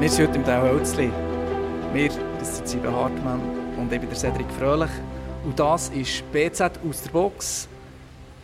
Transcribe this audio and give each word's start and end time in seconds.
Wir 0.00 0.08
sind 0.08 0.28
heute 0.28 0.38
im 0.38 0.46
Hölzli. 0.46 1.10
Wir, 1.92 2.08
das 2.38 2.58
sind 2.58 2.68
Sieben 2.68 2.94
Hartmann 2.94 3.40
und 3.76 3.92
ich 3.92 3.98
bin 3.98 4.08
der 4.08 4.16
Cedric 4.16 4.46
Fröhlich. 4.52 4.90
Und 5.44 5.58
das 5.58 5.88
ist 5.88 6.22
BZ 6.30 6.60
aus 6.88 7.02
der 7.02 7.10
Box. 7.10 7.66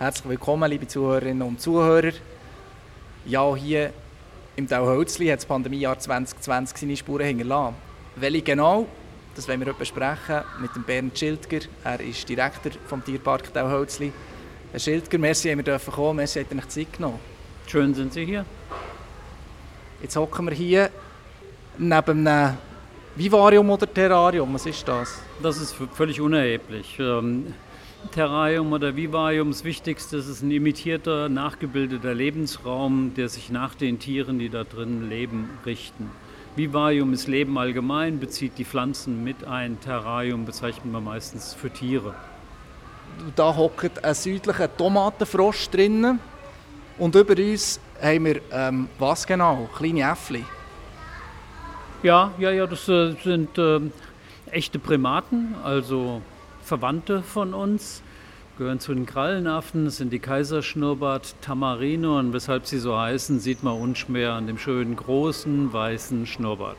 Herzlich 0.01 0.31
willkommen, 0.31 0.69
liebe 0.69 0.89
Zuhörerinnen 0.89 1.47
und 1.47 1.61
Zuhörer. 1.61 2.11
Ja, 3.25 3.55
hier 3.55 3.93
im 4.57 4.69
Hölzli 4.69 5.29
hat 5.29 5.39
das 5.39 5.47
Pandemiejahr 5.47 5.97
2020 5.97 6.77
seine 6.77 6.97
Spuren 6.97 7.27
hinterlassen. 7.27 7.77
Welche 8.17 8.43
genau? 8.43 8.89
Das 9.37 9.47
wollen 9.47 9.61
wir 9.61 9.69
heute 9.69 9.79
besprechen 9.79 10.43
mit 10.61 10.75
dem 10.75 10.83
Bernd 10.83 11.17
Schildger. 11.17 11.61
Er 11.85 12.01
ist 12.01 12.29
Direktor 12.29 12.73
vom 12.89 13.05
Tierpark 13.05 13.55
Hölzli. 13.55 14.13
Herr 14.73 14.81
Schildger, 14.81 15.19
merci, 15.19 15.55
dass 15.63 15.87
wir 15.87 15.93
kommen 15.93 16.17
Merci, 16.17 16.43
dass 16.43 16.53
ihr 16.53 16.59
euch 16.59 16.69
Zeit 16.69 16.93
genommen. 16.95 17.21
Schön 17.69 17.95
sind 17.95 18.13
Sie 18.13 18.25
hier. 18.25 18.45
Jetzt 20.03 20.17
hocken 20.17 20.47
wir 20.47 20.53
hier 20.53 20.91
neben 21.79 22.27
einem 22.27 22.57
Vivarium 23.17 23.71
oder 23.71 23.93
Terrarium. 23.93 24.55
Was 24.55 24.67
ist 24.67 24.87
das? 24.87 25.21
Das 25.43 25.57
ist 25.59 25.75
völlig 25.93 26.21
unerheblich. 26.21 26.99
Ähm, 26.99 27.55
Terrarium 28.11 28.73
oder 28.73 28.95
Vivarium, 28.97 29.51
das 29.51 29.65
Wichtigste 29.65 30.19
ist 30.19 30.43
ein 30.43 30.51
imitierter, 30.51 31.29
nachgebildeter 31.29 32.15
Lebensraum, 32.15 33.13
der 33.15 33.29
sich 33.29 33.51
nach 33.51 33.75
den 33.75 33.99
Tieren, 33.99 34.39
die 34.39 34.49
da 34.49 34.65
drin 34.65 35.09
leben, 35.09 35.51
richten. 35.65 36.11
Vivarium 36.57 37.13
ist 37.13 37.27
Leben 37.27 37.59
allgemein, 37.59 38.21
bezieht 38.21 38.59
die 38.59 38.65
Pflanzen 38.65 39.25
mit 39.25 39.45
ein. 39.45 39.81
Terrarium 39.81 40.45
bezeichnet 40.45 40.93
man 40.93 41.03
meistens 41.03 41.55
für 41.55 41.71
Tiere. 41.71 42.15
Da 43.35 43.57
hockt 43.57 44.05
ein 44.05 44.15
südlicher 44.15 44.75
Tomatenfrosch 44.77 45.71
drinnen 45.71 46.21
und 46.99 47.15
über 47.15 47.37
uns 47.37 47.81
haben 48.01 48.25
wir 48.25 48.41
ähm, 48.53 48.89
was 48.99 49.27
genau? 49.27 49.69
Kleine 49.77 50.03
Äffli. 50.03 50.45
Ja, 52.05 52.35
ja, 52.37 52.51
ja, 52.51 52.67
das 52.67 52.87
äh, 52.87 53.15
sind 53.25 53.57
äh, 53.57 53.81
echte 54.51 54.79
Primaten, 54.79 55.55
also 55.65 56.21
Verwandte 56.63 57.23
von 57.23 57.55
uns, 57.55 58.03
gehören 58.59 58.79
zu 58.79 58.93
den 58.93 59.07
Krallenaffen, 59.07 59.87
das 59.87 59.97
sind 59.97 60.13
die 60.13 60.19
Kaiserschnurrbart 60.19 61.35
Tamarino 61.41 62.19
und 62.19 62.35
weshalb 62.35 62.67
sie 62.67 62.79
so 62.79 62.99
heißen, 62.99 63.41
sieht 63.41 63.63
man 63.63 63.81
unschwer 63.81 64.35
an 64.35 64.47
dem 64.47 64.59
schönen 64.59 64.97
großen 64.97 65.73
weißen 65.73 66.27
Schnurrbart. 66.27 66.77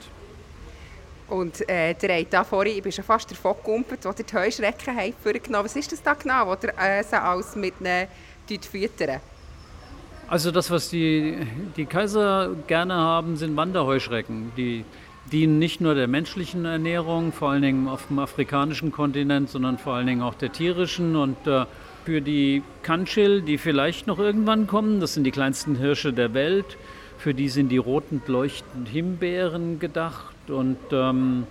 Und 1.27 1.67
äh, 1.67 1.95
der 1.95 2.19
hat 2.19 2.27
da 2.31 2.43
vorhin, 2.43 2.77
ich 2.77 2.83
bin 2.83 2.91
schon 2.91 3.03
fast 3.03 3.31
davon 3.31 3.55
gegumpelt, 3.55 4.05
wo 4.05 4.11
die 4.11 4.23
Heuschrecken 4.31 5.13
vorgenommen 5.23 5.65
Was 5.65 5.75
ist 5.75 5.91
das 5.91 6.03
da 6.03 6.13
genau, 6.13 6.45
wo 6.45 6.53
der 6.53 6.77
äh, 6.77 7.03
sie 7.03 7.19
alles 7.19 7.55
mit 7.55 7.73
ihnen? 7.81 8.07
Also 10.27 10.51
das, 10.51 10.69
was 10.69 10.89
die, 10.89 11.35
die 11.75 11.87
Kaiser 11.87 12.51
gerne 12.67 12.93
haben, 12.93 13.37
sind 13.37 13.55
Wanderheuschrecken. 13.55 14.51
Die 14.55 14.85
dienen 15.31 15.59
nicht 15.59 15.81
nur 15.81 15.95
der 15.95 16.07
menschlichen 16.07 16.65
Ernährung, 16.65 17.31
vor 17.31 17.51
allen 17.51 17.61
Dingen 17.61 17.87
auf 17.87 18.07
dem 18.07 18.19
afrikanischen 18.19 18.91
Kontinent, 18.91 19.49
sondern 19.49 19.77
vor 19.77 19.95
allen 19.95 20.07
Dingen 20.07 20.21
auch 20.21 20.35
der 20.35 20.51
tierischen. 20.51 21.15
Und 21.15 21.47
äh, 21.47 21.65
für 22.05 22.21
die 22.21 22.61
Kanchil, 22.83 23.41
die 23.41 23.57
vielleicht 23.57 24.07
noch 24.07 24.19
irgendwann 24.19 24.67
kommen, 24.67 24.99
das 24.99 25.15
sind 25.15 25.23
die 25.23 25.31
kleinsten 25.31 25.75
Hirsche 25.75 26.13
der 26.13 26.33
Welt, 26.33 26.77
für 27.17 27.33
die 27.33 27.49
sind 27.49 27.69
die 27.69 27.77
roten 27.77 28.21
leuchtenden 28.27 28.85
Himbeeren 28.85 29.79
gedacht. 29.79 30.35
Und 30.49 30.77
ähm, 30.91 31.47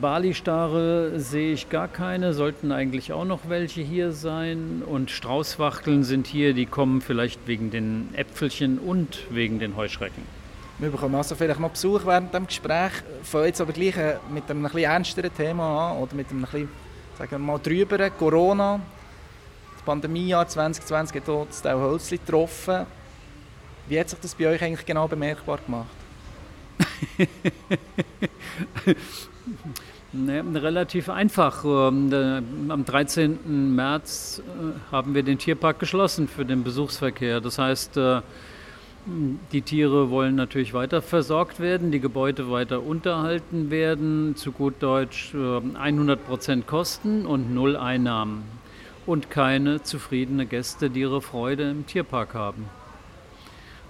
Bali-Stare 0.00 1.20
sehe 1.20 1.52
ich 1.52 1.68
gar 1.68 1.88
keine, 1.88 2.32
sollten 2.32 2.72
eigentlich 2.72 3.12
auch 3.12 3.24
noch 3.24 3.48
welche 3.48 3.82
hier 3.82 4.12
sein. 4.12 4.82
Und 4.84 5.10
Straußwachteln 5.10 6.02
sind 6.02 6.26
hier, 6.26 6.54
die 6.54 6.66
kommen 6.66 7.02
vielleicht 7.02 7.46
wegen 7.46 7.70
den 7.70 8.08
Äpfelchen 8.14 8.78
und 8.78 9.18
wegen 9.30 9.58
den 9.58 9.76
Heuschrecken. 9.76 10.43
Wir 10.78 10.90
bekommen 10.90 11.14
also 11.14 11.36
vielleicht 11.36 11.60
noch 11.60 11.70
Besuch 11.70 12.04
während 12.04 12.34
dem 12.34 12.46
Gespräch. 12.46 12.92
Fangen 13.22 13.44
jetzt 13.46 13.60
aber 13.60 13.72
gleich 13.72 13.96
äh, 13.96 14.16
mit 14.28 14.50
einem 14.50 14.64
etwas 14.64 14.82
ernsteren 14.82 15.32
Thema 15.32 15.92
an 15.92 15.98
oder 15.98 16.14
mit 16.14 16.30
einem 16.30 16.42
etwas, 16.42 16.66
sagen 17.16 17.30
wir 17.30 17.38
mal, 17.38 17.58
drüber. 17.58 18.10
Corona, 18.10 18.80
das 19.74 19.82
Pandemiejahr 19.84 20.48
2020 20.48 21.20
hat 21.20 21.28
auch 21.28 21.46
das 21.46 21.62
Hölzli 21.64 22.18
getroffen. 22.18 22.86
Wie 23.86 24.00
hat 24.00 24.10
sich 24.10 24.18
das 24.18 24.34
bei 24.34 24.48
euch 24.48 24.62
eigentlich 24.62 24.84
genau 24.84 25.06
bemerkbar 25.06 25.58
gemacht? 25.64 25.86
Ne, 30.16 30.44
relativ 30.54 31.08
einfach. 31.08 31.64
Ähm, 31.64 32.70
am 32.70 32.84
13. 32.84 33.74
März 33.74 34.40
äh, 34.46 34.92
haben 34.92 35.12
wir 35.12 35.24
den 35.24 35.38
Tierpark 35.38 35.80
geschlossen 35.80 36.28
für 36.28 36.44
den 36.44 36.62
Besuchsverkehr. 36.62 37.40
Das 37.40 37.58
heißt, 37.58 37.96
äh, 37.96 38.20
die 39.06 39.62
Tiere 39.62 40.08
wollen 40.08 40.34
natürlich 40.34 40.72
weiter 40.72 41.02
versorgt 41.02 41.60
werden, 41.60 41.90
die 41.90 42.00
Gebäude 42.00 42.50
weiter 42.50 42.82
unterhalten 42.82 43.70
werden, 43.70 44.34
zu 44.34 44.50
gut 44.50 44.76
Deutsch 44.80 45.34
100 45.34 46.18
äh, 46.18 46.22
Prozent 46.22 46.66
Kosten 46.66 47.26
und 47.26 47.52
null 47.52 47.76
Einnahmen. 47.76 48.44
Und 49.04 49.30
keine 49.30 49.82
zufriedene 49.82 50.46
Gäste, 50.46 50.88
die 50.88 51.00
ihre 51.00 51.20
Freude 51.20 51.70
im 51.70 51.86
Tierpark 51.86 52.32
haben. 52.32 52.64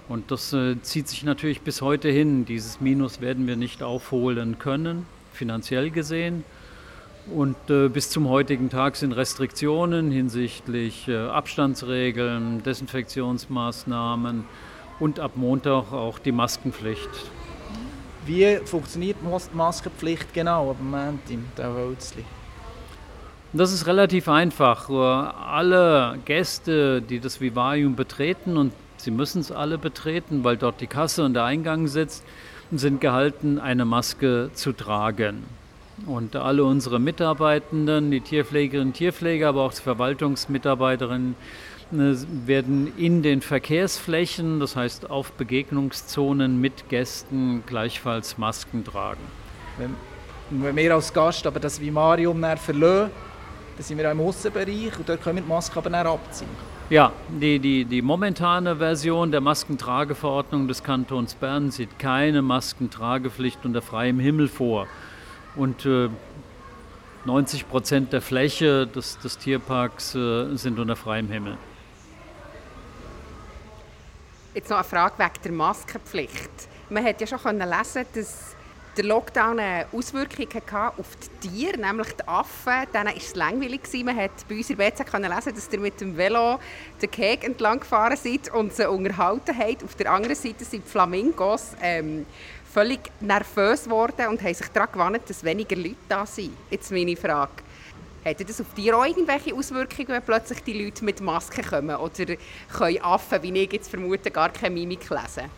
Und 0.09 0.33
das 0.33 0.53
äh, 0.53 0.83
zieht 0.83 1.07
sich 1.09 1.23
natürlich 1.23 1.61
bis 1.61 1.81
heute 1.81 2.09
hin. 2.09 2.45
Dieses 2.45 2.81
Minus 2.81 3.21
werden 3.21 3.47
wir 3.47 3.55
nicht 3.55 3.85
aufholen 3.85 4.59
können, 4.59 5.07
finanziell 5.33 5.91
gesehen. 5.91 6.45
Und 7.33 7.57
äh, 7.71 7.89
bis 7.89 8.11
zum 8.11 8.29
heutigen 8.29 8.69
Tag 8.69 8.97
sind 8.97 9.13
Restriktionen 9.13 10.11
hinsichtlich 10.11 11.09
äh, 11.09 11.17
Abstandsregeln, 11.17 12.65
Desinfektionsmaßnahmen, 12.65 14.45
und 15.01 15.21
ab 15.21 15.33
Montag 15.35 15.93
auch 15.93 16.19
die 16.19 16.33
Maskenpflicht. 16.33 17.09
Wie 18.27 18.57
funktioniert 18.65 19.17
die 19.23 19.57
Maskenpflicht 19.57 20.33
genau 20.33 20.71
am 20.71 20.91
Moment 20.91 21.21
im? 21.31 21.45
Das 23.53 23.73
ist 23.73 23.87
relativ 23.87 24.29
einfach. 24.29 24.89
Alle 24.89 26.19
Gäste, 26.25 27.03
die 27.03 27.21
das 27.21 27.41
Vivarium 27.41 27.95
betreten, 27.97 28.57
und 28.57 28.73
sie 28.97 29.11
müssen 29.11 29.41
es 29.41 29.53
alle 29.53 29.79
betreten, 29.79 30.43
weil 30.43 30.57
dort 30.57 30.81
die 30.81 30.87
Kasse 30.87 31.25
und 31.25 31.35
der 31.35 31.45
Eingang 31.45 31.87
sitzt, 31.87 32.25
sind 32.73 33.01
gehalten, 33.01 33.59
eine 33.59 33.85
Maske 33.85 34.51
zu 34.55 34.73
tragen. 34.73 35.45
Und 36.07 36.35
alle 36.35 36.65
unsere 36.65 36.99
Mitarbeitenden, 36.99 38.11
die 38.11 38.21
Tierpflegerinnen 38.21 38.89
und 38.89 38.95
Tierpfleger, 38.95 39.51
aber 39.51 39.63
auch 39.63 39.75
die 39.75 39.83
Verwaltungsmitarbeiterinnen, 39.83 41.37
Ne, 41.37 41.37
werden 41.91 42.93
in 42.97 43.23
den 43.23 43.41
Verkehrsflächen, 43.41 44.61
das 44.61 44.77
heißt 44.77 45.11
auf 45.11 45.33
Begegnungszonen 45.33 46.61
mit 46.61 46.89
Gästen, 46.89 47.63
gleichfalls 47.67 48.39
Masken 48.39 48.85
tragen. 48.85 49.21
Wenn, 49.79 49.95
wenn 50.51 50.77
wir 50.77 50.95
als 50.95 51.13
Gast 51.13 51.47
aber 51.47 51.61
das 51.61 51.81
Vimarium 51.81 52.45
verlassen, 52.57 53.11
dann 53.77 53.85
sind 53.85 53.99
wir 53.99 54.09
auch 54.09 54.13
im 54.13 54.21
Aussenbereich 54.21 54.99
und 54.99 55.09
dort 55.09 55.23
können 55.23 55.37
wir 55.37 55.43
die 55.43 55.49
Maske 55.49 55.79
aber 55.79 55.91
dann 55.91 56.07
abziehen. 56.07 56.49
Ja, 56.91 57.13
die, 57.29 57.59
die, 57.59 57.87
die 57.87 58.03
momentane 58.03 58.77
Version 58.77 59.33
der 59.33 59.41
Maskentrageverordnung 59.41 60.69
des 60.69 60.83
Kantons 60.83 61.35
Bern 61.35 61.71
sieht 61.71 61.99
keine 61.99 62.43
Maskentragepflicht 62.43 63.65
unter 63.65 63.81
freiem 63.81 64.21
Himmel 64.21 64.49
vor. 64.49 64.87
Und 65.57 65.87
äh, 65.87 66.11
90 67.25 67.69
Prozent 67.71 68.13
der 68.13 68.21
Fläche 68.21 68.87
des, 68.87 69.19
des 69.19 69.39
Tierparks 69.39 70.15
äh, 70.15 70.57
sind 70.57 70.79
unter 70.79 70.95
freiem 70.95 71.29
Himmel. 71.31 71.57
Jetzt 74.55 74.71
noch 74.71 74.77
eine 74.77 74.85
Frage 74.85 75.19
wegen 75.19 75.43
der 75.43 75.53
Maskenpflicht. 75.53 76.51
Man 76.89 77.05
hat 77.05 77.21
ja 77.21 77.27
schon 77.27 77.59
lesen 77.59 78.07
dass 78.15 78.55
der 78.97 79.05
Lockdown 79.05 79.59
eine 79.59 79.87
Auswirkung 79.91 80.47
hatte 80.55 80.97
auf 80.97 81.09
die 81.43 81.49
Tiere, 81.49 81.77
nämlich 81.77 82.13
die 82.13 82.29
Affen. 82.29 82.87
Denen 82.95 83.07
war 83.07 83.17
es 83.17 83.35
langweilig. 83.35 83.81
Man 84.05 84.17
hat 84.17 84.31
bei 84.49 84.55
uns 84.55 84.71
in 84.71 84.77
BZ 84.77 85.13
lesen, 85.13 85.55
dass 85.57 85.69
ihr 85.73 85.81
mit 85.81 86.01
dem 86.01 86.17
Velo 86.17 86.61
den 87.03 87.11
Keg 87.11 87.43
entlang 87.43 87.81
gefahren 87.81 88.17
seid 88.17 88.55
und 88.55 88.73
sie 88.73 88.89
unterhalten 88.89 89.59
habt. 89.59 89.83
Auf 89.83 89.97
der 89.97 90.13
anderen 90.13 90.37
Seite 90.37 90.65
sind 90.65 90.85
die 90.85 90.89
Flamingos 90.89 91.73
ähm, 91.83 92.25
völlig 92.73 93.01
nervös 93.19 93.85
geworden 93.85 94.29
und 94.29 94.41
haben 94.41 94.55
sich 94.55 94.69
daran 94.69 94.93
gewandt, 94.93 95.29
dass 95.29 95.43
weniger 95.43 95.75
Leute 95.75 95.97
da 96.09 96.25
sind. 96.25 96.57
Jetzt 96.71 96.93
meine 96.93 97.17
Frage. 97.17 97.64
Hätte 98.25 98.43
das 98.43 98.59
auf 98.59 98.73
dir 98.73 98.97
auch 98.97 99.05
irgendwelche 99.05 99.55
Auswirkungen, 99.55 100.09
wenn 100.09 100.23
plötzlich 100.23 100.63
die 100.65 100.83
Leute 100.83 101.05
mit 101.05 101.21
Masken 101.21 101.63
kommen? 101.63 101.95
Oder 101.95 102.37
können 102.73 103.03
Affen, 103.03 103.43
wie 103.43 103.59
ich 103.59 103.73
jetzt 103.73 103.91
vermute, 103.91 104.31
gar 104.31 104.49
keine 104.49 104.75
Mimik 104.75 105.11
lesen? 105.11 105.51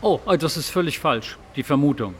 Oh, 0.00 0.20
oh, 0.24 0.36
das 0.36 0.56
ist 0.56 0.70
völlig 0.70 1.00
falsch, 1.00 1.36
die 1.56 1.64
Vermutung. 1.64 2.14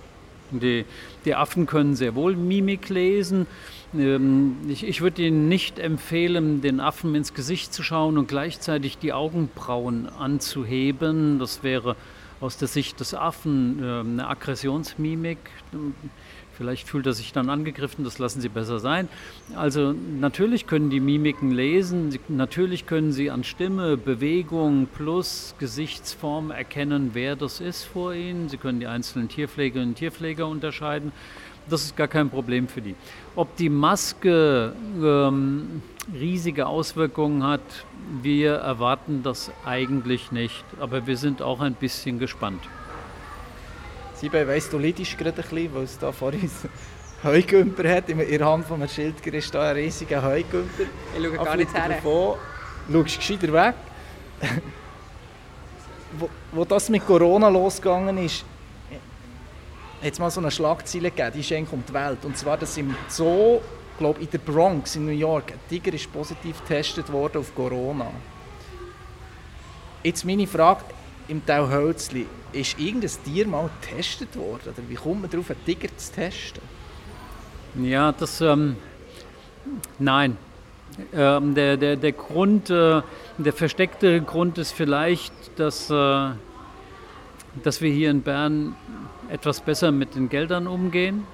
Die, 0.51 0.85
die 1.25 1.35
Affen 1.35 1.67
können 1.67 1.95
sehr 1.95 2.17
wohl 2.17 2.35
Mimik 2.35 2.89
lesen. 2.89 3.47
Ähm, 3.95 4.57
ich, 4.69 4.85
ich 4.85 5.01
würde 5.01 5.23
Ihnen 5.23 5.49
nicht 5.49 5.79
empfehlen, 5.79 6.61
den 6.61 6.81
Affen 6.81 7.15
ins 7.15 7.33
Gesicht 7.33 7.73
zu 7.73 7.85
schauen 7.85 8.19
und 8.19 8.27
gleichzeitig 8.27 8.99
die 8.99 9.13
Augenbrauen 9.13 10.09
anzuheben. 10.09 11.39
Das 11.39 11.63
wäre 11.63 11.95
aus 12.41 12.59
der 12.59 12.69
Sicht 12.69 12.99
des 12.99 13.15
Affen 13.15 13.79
ähm, 13.81 14.13
eine 14.13 14.29
Aggressionsmimik. 14.29 15.39
Vielleicht 16.57 16.89
fühlt 16.89 17.07
er 17.07 17.13
sich 17.13 17.33
dann 17.33 17.51
angegriffen, 17.51 18.05
das 18.05 18.19
lassen 18.19 18.41
Sie 18.41 18.49
besser 18.49 18.79
sein. 18.79 19.09
Also 19.55 19.93
natürlich 19.93 20.67
können 20.67 20.91
die 20.91 21.01
Mimiken 21.01 21.51
lesen, 21.51 22.19
natürlich 22.29 22.87
können 22.87 23.13
sie 23.13 23.31
an 23.31 23.45
Stimme, 23.45 23.97
Bewegung 23.97 24.87
plus 24.95 25.55
Gesichtsform 25.59 26.51
erkennen, 26.51 27.11
wer 27.13 27.37
das 27.37 27.61
ist 27.61 27.85
vor 27.85 28.15
ihnen. 28.15 28.49
Sie 28.49 28.57
können 28.57 28.81
die 28.81 28.87
einzelnen 28.87 29.29
Tierpflegerinnen 29.29 29.91
und 29.91 29.95
Tierpfleger 29.97 30.47
unterscheiden. 30.47 31.13
Das 31.69 31.83
ist 31.83 31.97
gar 31.97 32.09
kein 32.09 32.31
Problem 32.31 32.69
für 32.69 32.81
die. 32.81 32.95
Ob 33.35 33.57
die 33.57 33.69
Maske 33.69 34.73
ähm, 35.03 35.83
riesige 36.15 36.67
Auswirkungen 36.67 37.43
hat, 37.43 37.85
wir 38.23 38.55
erwarten 38.55 39.23
das 39.25 39.51
eigentlich 39.65 40.31
nicht, 40.31 40.65
aber 40.81 41.07
wir 41.07 41.17
sind 41.17 41.43
auch 41.43 41.61
ein 41.61 41.75
bisschen 41.75 42.19
gespannt. 42.19 42.61
Sieben, 44.21 44.49
weißt 44.49 44.73
du, 44.73 44.79
leidest 44.79 45.19
gerade 45.19 45.43
ein 45.43 45.49
bisschen, 45.49 45.75
weil 45.75 45.85
es 45.85 45.99
da 45.99 46.11
vor 46.11 46.33
uns 46.33 46.53
Heugümper 47.23 47.89
hat. 47.89 48.09
In 48.09 48.19
der 48.19 48.47
Hand 48.47 48.67
von 48.67 48.81
einem 48.81 48.89
Schildger 48.89 49.35
ist 49.35 49.55
da 49.55 49.71
ein 49.71 49.77
riesiger 49.77 50.23
Heugümper. 50.23 50.85
Ich 51.17 51.25
schaue 51.25 51.37
gar 51.37 51.57
nicht 51.57 51.75
her. 51.75 51.89
Davon. 51.89 52.39
Schaust 52.91 53.17
gescheiter 53.17 53.53
weg. 53.53 53.75
wo, 56.19 56.31
wo 56.53 56.65
das 56.65 56.89
mit 56.89 57.07
Corona 57.07 57.49
losgegangen 57.49 58.19
ist, 58.19 58.45
hat 60.03 60.13
es 60.13 60.19
mal 60.19 60.31
so 60.31 60.41
eine 60.41 60.51
Schlagzeile 60.51 61.11
gegeben, 61.11 61.33
die 61.35 61.41
ist 61.41 61.53
eigentlich 61.53 61.73
um 61.73 61.83
die 61.87 61.93
Welt. 61.93 62.25
Und 62.25 62.37
zwar, 62.37 62.57
dass 62.57 62.77
im 62.77 62.95
Zoo, 63.09 63.61
glaube 63.99 64.21
in 64.21 64.31
der 64.31 64.39
Bronx 64.39 64.97
in 64.97 65.07
New 65.07 65.13
York, 65.13 65.53
ein 65.53 65.61
Tiger 65.69 65.95
ist 65.95 66.13
positiv 66.13 66.61
getestet 66.61 67.11
worden 67.11 67.39
auf 67.39 67.55
Corona. 67.55 68.11
Jetzt 70.03 70.25
meine 70.25 70.47
Frage, 70.47 70.85
im 71.29 71.45
Teil 71.45 71.69
Hölzli, 71.69 72.27
ist 72.53 72.79
irgendein 72.79 73.11
Tier 73.25 73.47
mal 73.47 73.71
getestet 73.81 74.37
worden? 74.37 74.63
Oder 74.65 74.89
wie 74.89 74.95
kommt 74.95 75.23
man 75.23 75.31
darauf, 75.31 75.51
einen 75.51 75.65
Tiger 75.65 75.89
zu 75.97 76.13
testen? 76.13 76.63
Ja, 77.83 78.13
das. 78.13 78.41
Ähm, 78.41 78.77
nein. 79.99 80.37
Ähm, 81.13 81.55
der, 81.55 81.77
der, 81.77 81.97
der 81.97 82.13
Grund, 82.13 82.71
äh, 82.71 83.03
der 83.39 83.53
versteckte 83.53 84.23
Grund 84.23 84.57
ist 84.57 84.73
vielleicht, 84.73 85.33
dass, 85.57 85.91
äh, 85.91 86.31
dass 87.63 87.81
wir 87.83 87.93
hier 87.93 88.11
in 88.11 88.23
Bern 88.23 88.75
etwas 89.29 89.61
besser 89.61 89.93
mit 89.93 90.15
den 90.15 90.29
Geldern 90.29 90.67
umgehen. 90.67 91.25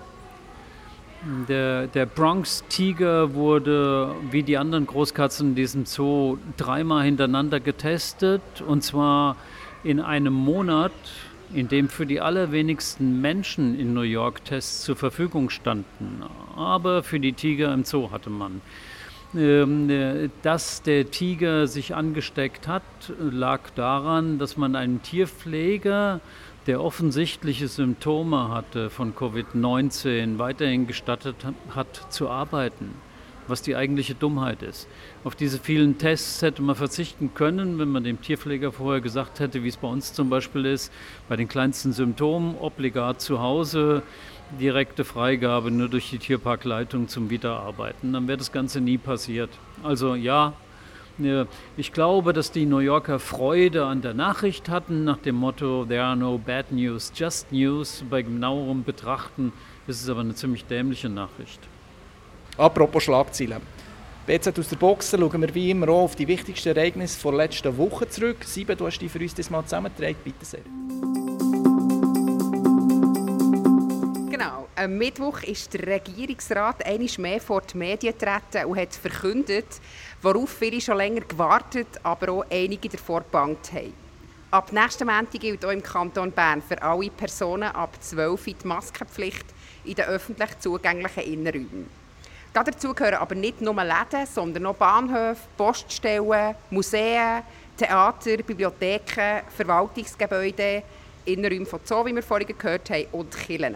Der, 1.49 1.87
der 1.87 2.07
Bronx-Tiger 2.07 3.35
wurde 3.35 4.13
wie 4.33 4.43
die 4.43 4.59
anderen 4.59 4.87
Großkatzen 4.87 5.51
in 5.51 5.55
diesem 5.55 5.87
Zoo 5.87 6.39
dreimal 6.57 7.05
hintereinander 7.05 7.61
getestet 7.61 8.43
und 8.67 8.83
zwar 8.83 9.37
in 9.85 10.01
einem 10.01 10.33
Monat, 10.33 10.93
in 11.53 11.69
dem 11.69 11.89
für 11.89 12.07
die 12.07 12.21
allerwenigsten 12.21 13.21
Menschen 13.21 13.79
in 13.79 13.95
New 13.95 14.03
York 14.03 14.45
Tests 14.45 14.83
zur 14.83 14.97
Verfügung 14.97 15.51
standen. 15.51 16.23
Aber 16.57 17.03
für 17.03 17.21
die 17.21 17.33
Tiger 17.33 17.73
im 17.75 17.85
Zoo 17.85 18.11
hatte 18.11 18.31
man. 18.31 18.61
Ähm, 19.35 19.89
äh, 19.89 20.29
dass 20.43 20.83
der 20.83 21.11
Tiger 21.11 21.67
sich 21.67 21.95
angesteckt 21.95 22.69
hat, 22.69 22.83
lag 23.19 23.71
daran, 23.75 24.39
dass 24.39 24.57
man 24.59 24.77
einem 24.77 25.03
Tierpfleger, 25.03 26.21
der 26.67 26.83
offensichtliche 26.83 27.67
Symptome 27.67 28.51
hatte 28.51 28.91
von 28.91 29.15
Covid-19, 29.15 30.39
weiterhin 30.39 30.87
gestattet 30.87 31.37
hat 31.75 32.13
zu 32.13 32.29
arbeiten 32.29 32.91
was 33.49 33.63
die 33.63 33.77
eigentliche 33.77 34.15
Dummheit 34.15 34.63
ist. 34.63 34.89
Auf 35.25 35.35
diese 35.35 35.59
vielen 35.59 35.99
Tests 35.99 36.43
hätte 36.43 36.63
man 36.63 36.77
verzichten 36.77 37.35
können, 37.35 37.79
wenn 37.79 37.89
man 37.89 38.05
dem 38.05 38.21
Tierpfleger 38.21 38.73
vorher 38.73 39.01
gesagt 39.01 39.41
hätte, 39.41 39.63
wie 39.63 39.69
es 39.69 39.77
bei 39.77 39.89
uns 39.89 40.13
zum 40.13 40.31
Beispiel 40.31 40.67
ist, 40.67 40.93
bei 41.29 41.37
den 41.37 41.49
kleinsten 41.49 41.93
Symptomen 41.93 42.57
obligat 42.59 43.21
zu 43.21 43.41
Hause, 43.41 44.03
direkte 44.61 45.05
Freigabe 45.05 45.71
nur 45.71 45.89
durch 45.89 46.11
die 46.11 46.19
Tierparkleitung 46.19 47.09
zum 47.09 47.31
Wiederarbeiten. 47.31 48.13
Dann 48.13 48.29
wäre 48.29 48.39
das 48.39 48.53
Ganze 48.53 48.81
nie 48.81 48.99
passiert. 48.99 49.51
Also 49.83 50.15
ja, 50.15 50.53
ich 51.77 51.93
glaube, 51.93 52.33
dass 52.33 52.53
die 52.53 52.67
New 52.67 52.79
Yorker 52.79 53.19
Freude 53.19 53.85
an 53.85 54.01
der 54.01 54.15
Nachricht 54.15 54.69
hatten, 54.69 55.05
nach 55.05 55.19
dem 55.19 55.37
Motto 55.37 55.85
There 55.85 56.03
are 56.03 56.17
no 56.17 56.39
bad 56.39 56.73
news, 56.73 57.13
just 57.15 57.53
news. 57.53 58.03
Bei 58.09 58.23
genauerem 58.23 58.83
Betrachten 58.83 59.53
ist 59.87 60.03
es 60.03 60.09
aber 60.09 60.21
eine 60.21 60.35
ziemlich 60.35 60.65
dämliche 60.65 61.09
Nachricht. 61.09 61.61
Apropos 62.59 63.05
Schlagzeilen. 63.05 63.63
BZ 64.27 64.59
aus 64.59 64.69
der 64.69 64.77
Boxen 64.77 65.21
schauen 65.21 65.41
wir 65.41 65.55
wie 65.55 65.71
immer 65.71 65.89
auch 65.89 66.05
auf 66.05 66.15
die 66.15 66.29
wichtigsten 66.29 66.77
Ereignisse 66.77 67.19
der 67.23 67.33
letzten 67.33 67.77
Woche 67.77 68.09
zurück. 68.09 68.45
Sieben, 68.45 68.77
du 68.77 68.87
hast 68.87 68.99
die 68.99 69.09
für 69.09 69.19
uns 69.19 69.35
das 69.35 69.49
mal 69.49 69.65
zusammengetragen, 69.65 70.17
bitte 70.23 70.45
sehr. 70.45 70.61
Genau, 74.31 74.69
am 74.77 74.99
Mittwoch 74.99 75.43
ist 75.45 75.73
der 75.73 75.87
Regierungsrat 75.87 76.85
einmal 76.85 77.09
mehr 77.19 77.41
vor 77.41 77.63
die 77.63 77.79
Medien 77.79 78.13
getreten 78.17 78.67
und 78.67 78.79
hat 78.79 78.95
verkündet, 78.95 79.81
worauf 80.21 80.51
viele 80.51 80.81
schon 80.81 80.99
länger 80.99 81.23
gewartet, 81.23 81.89
aber 82.03 82.33
auch 82.33 82.45
einige 82.51 82.91
davor 82.91 83.23
gebangt 83.23 83.73
haben. 83.73 83.95
Ab 84.51 84.71
nächsten 84.73 85.07
Montag 85.07 85.41
gilt 85.41 85.65
auch 85.65 85.71
im 85.71 85.83
Kanton 85.83 86.31
Bern 86.31 86.61
für 86.61 86.81
alle 86.83 87.11
Personen 87.11 87.71
ab 87.75 87.97
12 87.99 88.45
die 88.45 88.67
Maskenpflicht 88.67 89.47
in 89.85 89.95
den 89.95 90.05
öffentlich 90.05 90.59
zugänglichen 90.59 91.23
Innenräumen. 91.23 92.02
Dazu 92.55 92.93
gehören 92.93 93.15
aber 93.15 93.35
nicht 93.35 93.63
nur 93.63 93.75
Läden, 93.83 94.27
sondern 94.27 94.67
auch 94.67 94.75
Bahnhöfe, 94.75 95.41
Poststellen, 95.57 96.55
Museen, 96.71 97.43
Theater, 97.79 98.37
Bibliotheken, 98.37 99.41
Verwaltungsgebäude, 99.57 100.83
Innenräume 101.25 101.65
von 101.65 101.81
Zoo, 101.83 102.05
wie 102.05 102.15
wir 102.15 102.23
vorhin 102.23 102.49
gehört 102.49 102.91
haben, 102.91 103.07
und 103.13 103.35
Kirchen. 103.35 103.75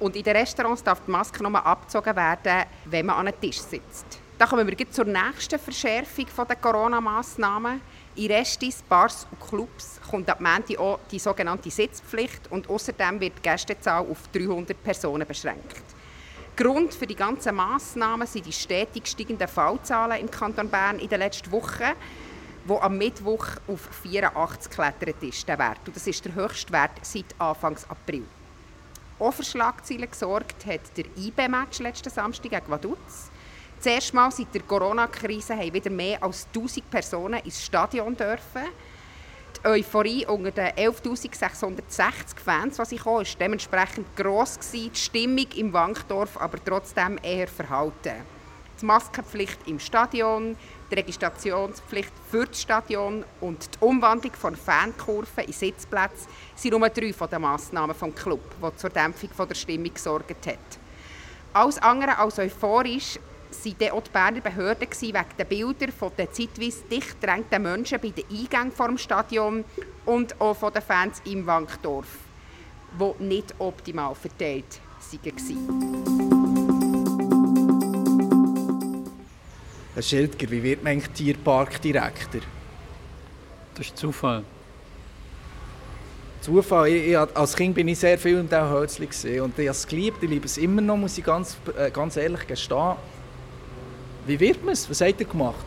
Und 0.00 0.16
in 0.16 0.22
den 0.22 0.36
Restaurants 0.36 0.82
darf 0.82 1.02
die 1.06 1.10
Maske 1.10 1.42
nur 1.42 1.66
abgezogen 1.66 2.16
werden, 2.16 2.64
wenn 2.86 3.06
man 3.06 3.16
an 3.16 3.28
einem 3.28 3.40
Tisch 3.40 3.60
sitzt. 3.60 4.06
Da 4.38 4.46
kommen 4.46 4.66
wir 4.66 4.90
zur 4.90 5.04
nächsten 5.04 5.58
Verschärfung 5.58 6.26
der 6.48 6.56
Corona-Massnahmen. 6.56 7.80
In 8.16 8.30
Restis, 8.32 8.82
Bars 8.88 9.26
und 9.30 9.48
Clubs 9.48 10.00
kommt 10.10 10.30
ab 10.30 10.40
Montag 10.40 10.78
auch 10.78 10.98
die 11.10 11.18
sogenannte 11.18 11.70
Sitzpflicht 11.70 12.50
und 12.50 12.70
außerdem 12.70 13.20
wird 13.20 13.34
die 13.38 13.42
Gästezahl 13.42 14.04
auf 14.04 14.28
300 14.32 14.82
Personen 14.82 15.26
beschränkt. 15.26 15.93
Grund 16.56 16.94
für 16.94 17.06
die 17.08 17.16
ganzen 17.16 17.56
Massnahmen 17.56 18.28
sind 18.28 18.46
die 18.46 18.52
stetig 18.52 19.08
steigenden 19.08 19.48
Fallzahlen 19.48 20.20
im 20.20 20.30
Kanton 20.30 20.68
Bern 20.68 21.00
in 21.00 21.08
den 21.08 21.18
letzten 21.18 21.50
Wochen, 21.50 21.94
wo 22.64 22.78
am 22.78 22.96
Mittwoch 22.96 23.46
auf 23.66 23.88
84 24.02 24.70
geklettert 24.70 25.20
ist, 25.22 25.48
der 25.48 25.58
Wert. 25.58 25.80
Und 25.84 25.96
das 25.96 26.06
ist 26.06 26.24
der 26.24 26.34
höchste 26.34 26.72
Wert 26.72 26.92
seit 27.02 27.24
Anfang 27.38 27.76
April. 27.88 28.22
Auch 29.18 29.34
für 29.34 29.42
Schlagzeilen 29.42 30.08
gesorgt 30.08 30.64
hat 30.64 30.96
der 30.96 31.06
IB-Match 31.16 31.80
letzten 31.80 32.10
Samstag 32.10 32.52
gegen 32.52 32.68
Vaduz. 32.68 33.30
Zuerst 33.80 34.14
mal 34.14 34.30
seit 34.30 34.54
der 34.54 34.62
Corona-Krise 34.62 35.56
haben 35.56 35.74
wieder 35.74 35.90
mehr 35.90 36.22
als 36.22 36.46
1000 36.54 36.88
Personen 36.88 37.40
ins 37.40 37.64
Stadion 37.64 38.16
dürfen. 38.16 38.62
Euphorie 39.66 40.26
unter 40.26 40.50
den 40.50 40.66
11.660 40.72 42.38
Fans, 42.44 42.76
die 42.76 42.96
ich 42.96 43.02
kam, 43.02 43.14
war 43.14 43.24
dementsprechend 43.40 44.14
gross. 44.14 44.58
Gewesen. 44.58 44.90
Die 44.92 44.98
Stimmung 44.98 45.46
im 45.56 45.72
Wankdorf 45.72 46.36
aber 46.36 46.62
trotzdem 46.62 47.18
eher 47.22 47.48
verhalten. 47.48 48.22
Die 48.80 48.84
Maskenpflicht 48.84 49.66
im 49.66 49.78
Stadion, 49.78 50.56
die 50.90 50.94
Registrationspflicht 50.96 52.12
für 52.30 52.44
das 52.44 52.60
Stadion 52.60 53.24
und 53.40 53.74
die 53.74 53.84
Umwandlung 53.84 54.34
von 54.34 54.54
Fankurven 54.54 55.44
in 55.44 55.52
Sitzplätze 55.52 56.28
sind 56.54 56.72
nur 56.78 56.88
drei 56.90 57.14
von 57.14 57.30
den 57.30 57.40
Massnahmen 57.40 57.96
des 57.98 58.22
Club, 58.22 58.42
die 58.62 58.76
zur 58.76 58.90
Dämpfung 58.90 59.30
der 59.48 59.54
Stimmung 59.54 59.94
gesorgt 59.94 60.46
haben. 60.46 60.58
Alles 61.54 61.78
andere 61.78 62.18
als 62.18 62.38
euphorisch 62.38 63.18
waren 63.64 63.92
auch 63.92 64.02
die 64.02 64.10
Berner 64.10 64.40
Behörden 64.40 64.88
wegen 65.00 65.24
den 65.38 65.46
Bildern 65.46 65.92
von 65.92 66.12
den 66.16 66.32
zeitweise 66.32 66.84
dicht 66.90 67.20
gedrängten 67.20 67.62
Menschen 67.62 68.00
bei 68.00 68.08
den 68.10 68.24
Eingängen 68.30 68.72
vor 68.72 68.88
dem 68.88 68.98
Stadion 68.98 69.64
und 70.04 70.40
auch 70.40 70.54
von 70.54 70.72
den 70.72 70.82
Fans 70.82 71.22
im 71.24 71.46
Wankdorf, 71.46 72.06
die 72.98 73.24
nicht 73.24 73.54
optimal 73.58 74.14
verteilt 74.14 74.80
waren. 75.12 76.04
Herr 79.94 80.02
Schildger, 80.02 80.50
wie 80.50 80.62
wird 80.62 80.82
man 80.82 80.92
eigentlich 80.92 81.12
Tierparkdirektor? 81.12 82.40
Das 83.74 83.86
ist 83.86 83.96
Zufall. 83.96 84.42
Zufall. 86.40 86.88
Ich, 86.88 87.08
ich, 87.08 87.16
als 87.16 87.56
Kind 87.56 87.74
bin 87.74 87.88
ich 87.88 87.98
sehr 87.98 88.18
viel 88.18 88.38
in 88.38 88.48
diesem 88.48 88.68
Hölzli 88.68 89.40
und 89.40 89.58
ich 89.58 89.66
habe 89.66 89.70
es 89.70 89.86
geliebt, 89.86 90.22
ich 90.22 90.28
liebe 90.28 90.46
es 90.46 90.58
immer 90.58 90.82
noch, 90.82 90.96
muss 90.96 91.16
ich 91.16 91.24
ganz, 91.24 91.56
äh, 91.78 91.90
ganz 91.90 92.16
ehrlich 92.16 92.46
gestehen. 92.46 92.96
Wie 94.26 94.40
wird 94.40 94.64
man 94.64 94.72
es? 94.72 94.88
Was 94.88 95.00
habt 95.00 95.20
ihr 95.20 95.26
gemacht? 95.26 95.64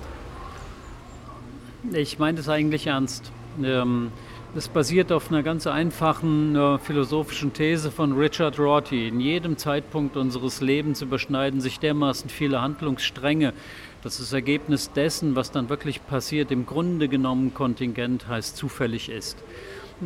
Ich 1.94 2.18
meine 2.18 2.38
das 2.38 2.50
eigentlich 2.50 2.88
ernst. 2.88 3.32
Ähm, 3.64 4.12
das 4.56 4.68
basiert 4.68 5.12
auf 5.12 5.30
einer 5.30 5.44
ganz 5.44 5.68
einfachen 5.68 6.56
äh, 6.56 6.80
philosophischen 6.80 7.54
These 7.54 7.92
von 7.92 8.14
Richard 8.18 8.58
Rorty. 8.58 9.10
In 9.10 9.20
jedem 9.20 9.58
Zeitpunkt 9.58 10.18
unseres 10.18 10.62
Lebens 10.62 11.04
überschneiden 11.04 11.62
sich 11.62 11.80
dermaßen 11.80 12.32
viele 12.32 12.60
Handlungsstränge, 12.62 13.54
dass 14.02 14.18
das 14.18 14.34
Ergebnis 14.34 14.92
dessen, 14.92 15.36
was 15.36 15.52
dann 15.52 15.70
wirklich 15.70 16.06
passiert, 16.08 16.50
im 16.50 16.66
Grunde 16.66 17.08
genommen 17.08 17.54
kontingent 17.54 18.28
heißt 18.28 18.58
zufällig 18.58 19.10
ist. 19.10 19.38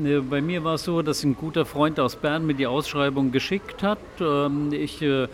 Äh, 0.04 0.20
bei 0.20 0.42
mir 0.42 0.66
war 0.66 0.76
es 0.76 0.84
so, 0.84 1.02
dass 1.02 1.24
ein 1.24 1.36
guter 1.36 1.66
Freund 1.66 2.02
aus 2.02 2.18
Bern 2.18 2.46
mir 2.46 2.56
die 2.56 2.68
Ausschreibung 2.68 3.32
geschickt 3.32 3.82
hat. 3.82 4.00
Ähm, 4.20 4.74
ich 4.74 5.02
äh, 5.02 5.30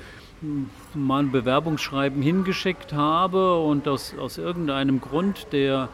mal 0.94 1.24
ein 1.24 1.32
Bewerbungsschreiben 1.32 2.22
hingeschickt 2.22 2.94
habe 2.94 3.60
und 3.60 3.88
aus, 3.88 4.14
aus 4.18 4.38
irgendeinem 4.38 5.02
Grund, 5.02 5.48
der, 5.52 5.90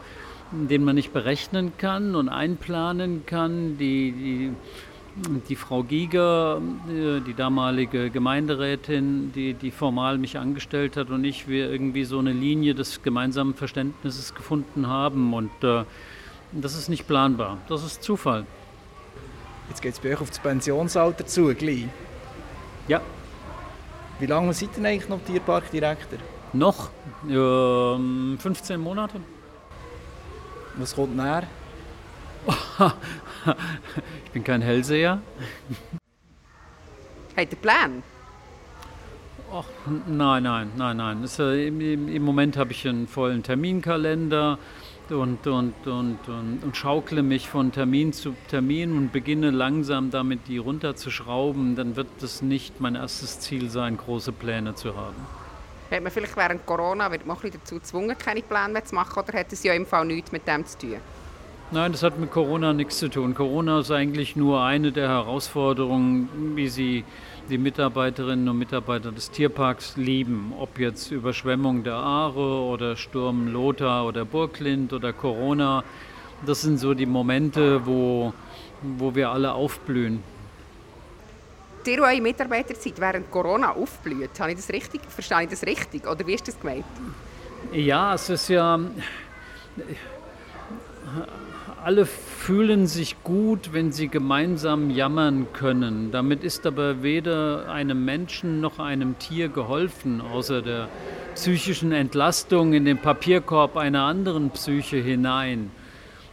den 0.52 0.84
man 0.84 0.96
nicht 0.96 1.12
berechnen 1.12 1.72
kann 1.78 2.14
und 2.14 2.28
einplanen 2.28 3.24
kann, 3.26 3.78
die, 3.78 4.12
die, 4.12 4.52
die 5.48 5.56
Frau 5.56 5.82
Giger, 5.82 6.60
äh, 6.88 7.20
die 7.20 7.34
damalige 7.34 8.10
Gemeinderätin, 8.10 9.32
die, 9.32 9.54
die 9.54 9.70
formal 9.70 10.18
mich 10.18 10.38
angestellt 10.38 10.96
hat 10.96 11.10
und 11.10 11.24
ich, 11.24 11.48
wir 11.48 11.70
irgendwie 11.70 12.04
so 12.04 12.18
eine 12.18 12.32
Linie 12.32 12.74
des 12.74 13.02
gemeinsamen 13.02 13.54
Verständnisses 13.54 14.34
gefunden 14.34 14.88
haben. 14.88 15.32
Und 15.32 15.50
äh, 15.62 15.84
das 16.52 16.76
ist 16.76 16.88
nicht 16.88 17.06
planbar, 17.06 17.58
das 17.68 17.84
ist 17.84 18.02
Zufall. 18.02 18.46
Jetzt 19.70 19.80
geht 19.80 19.94
es 19.94 20.00
bei 20.00 20.12
euch 20.12 20.20
auf 20.20 20.28
das 20.28 20.40
Pensionsalter 20.40 21.26
zu, 21.26 21.54
gleich. 21.54 21.88
Ja, 22.86 23.00
wie 24.18 24.26
lange 24.26 24.52
seid 24.52 24.70
ihr 24.78 24.84
eigentlich 24.84 25.08
noch 25.08 25.20
Tierparkdirektor? 25.24 26.18
Noch 26.52 26.90
äh, 27.28 28.38
15 28.38 28.80
Monate. 28.80 29.20
Was 30.76 30.94
kommt 30.94 31.16
näher? 31.16 31.44
ich 34.24 34.30
bin 34.32 34.44
kein 34.44 34.62
Hellseher. 34.62 35.20
Habt 37.36 37.52
ihr 37.52 37.58
Plan? 37.58 38.02
Ach, 39.52 39.64
nein, 40.06 40.42
nein, 40.42 40.70
nein, 40.76 40.96
nein. 40.96 41.22
Das, 41.22 41.38
äh, 41.38 41.68
im, 41.68 42.08
Im 42.08 42.22
Moment 42.22 42.56
habe 42.56 42.72
ich 42.72 42.86
einen 42.88 43.06
vollen 43.06 43.42
Terminkalender 43.42 44.58
und, 45.10 45.46
und, 45.46 45.86
und, 45.86 46.18
und, 46.28 46.76
schaukle 46.76 47.22
mich 47.22 47.48
von 47.48 47.72
Termin 47.72 48.12
zu 48.12 48.34
Termin 48.48 48.96
und 48.96 49.12
beginne 49.12 49.50
langsam 49.50 50.10
damit, 50.10 50.48
die 50.48 50.58
runterzuschrauben, 50.58 51.76
dann 51.76 51.96
wird 51.96 52.08
das 52.20 52.42
nicht 52.42 52.80
mein 52.80 52.94
erstes 52.94 53.40
Ziel 53.40 53.70
sein, 53.70 53.96
große 53.96 54.32
Pläne 54.32 54.74
zu 54.74 54.96
haben. 54.96 55.16
Hat 55.90 56.02
man 56.02 56.10
vielleicht 56.10 56.36
während 56.36 56.64
Corona 56.66 57.10
wird 57.10 57.26
man 57.26 57.36
dazu 57.42 57.76
gezwungen, 57.76 58.16
keine 58.18 58.42
Pläne 58.42 58.70
mehr 58.70 58.84
zu 58.84 58.94
machen 58.94 59.22
oder 59.22 59.38
hat 59.38 59.52
es 59.52 59.62
ja 59.62 59.74
im 59.74 59.86
Fall 59.86 60.04
nichts 60.06 60.32
mit 60.32 60.46
dem 60.46 60.64
zu 60.66 60.78
tun? 60.78 60.96
Nein, 61.70 61.92
das 61.92 62.02
hat 62.02 62.18
mit 62.18 62.30
Corona 62.30 62.72
nichts 62.72 62.98
zu 62.98 63.08
tun. 63.08 63.34
Corona 63.34 63.80
ist 63.80 63.90
eigentlich 63.90 64.36
nur 64.36 64.62
eine 64.62 64.92
der 64.92 65.08
Herausforderungen, 65.08 66.28
wie 66.54 66.68
sie 66.68 67.04
die 67.48 67.58
Mitarbeiterinnen 67.58 68.48
und 68.48 68.58
Mitarbeiter 68.58 69.10
des 69.10 69.30
Tierparks 69.30 69.96
lieben. 69.96 70.52
Ob 70.58 70.78
jetzt 70.78 71.10
Überschwemmung 71.10 71.82
der 71.82 71.94
Aare 71.94 72.62
oder 72.62 72.96
Sturm 72.96 73.52
Lothar 73.52 74.06
oder 74.06 74.24
Burglind 74.24 74.92
oder 74.92 75.12
Corona. 75.12 75.82
Das 76.46 76.62
sind 76.62 76.78
so 76.78 76.94
die 76.94 77.06
Momente, 77.06 77.84
wo, 77.86 78.32
wo 78.82 79.14
wir 79.14 79.30
alle 79.30 79.52
aufblühen. 79.52 80.22
Ihr 81.86 82.00
eure 82.00 82.20
Mitarbeiterzeit 82.20 82.98
während 82.98 83.30
Corona 83.30 83.72
aufblüht, 83.72 84.38
habe 84.38 84.52
ich 84.52 84.56
das 84.56 84.70
richtig, 84.70 85.02
verstehe 85.08 85.42
ich 85.42 85.50
das 85.50 85.64
richtig? 85.64 86.06
Oder 86.06 86.26
wie 86.26 86.34
ist 86.34 86.48
das 86.48 86.58
gemeint? 86.58 86.84
Ja, 87.72 88.14
es 88.14 88.30
ist 88.30 88.48
ja 88.48 88.78
alle 91.84 92.06
fühlen 92.06 92.86
sich 92.86 93.22
gut, 93.24 93.74
wenn 93.74 93.92
sie 93.92 94.08
gemeinsam 94.08 94.88
jammern 94.88 95.48
können. 95.52 96.10
Damit 96.12 96.42
ist 96.42 96.66
aber 96.66 97.02
weder 97.02 97.70
einem 97.70 98.06
Menschen 98.06 98.62
noch 98.62 98.78
einem 98.78 99.18
Tier 99.18 99.50
geholfen, 99.50 100.22
außer 100.22 100.62
der 100.62 100.88
psychischen 101.34 101.92
Entlastung 101.92 102.72
in 102.72 102.86
den 102.86 102.96
Papierkorb 102.96 103.76
einer 103.76 104.04
anderen 104.04 104.48
Psyche 104.50 104.96
hinein. 104.96 105.70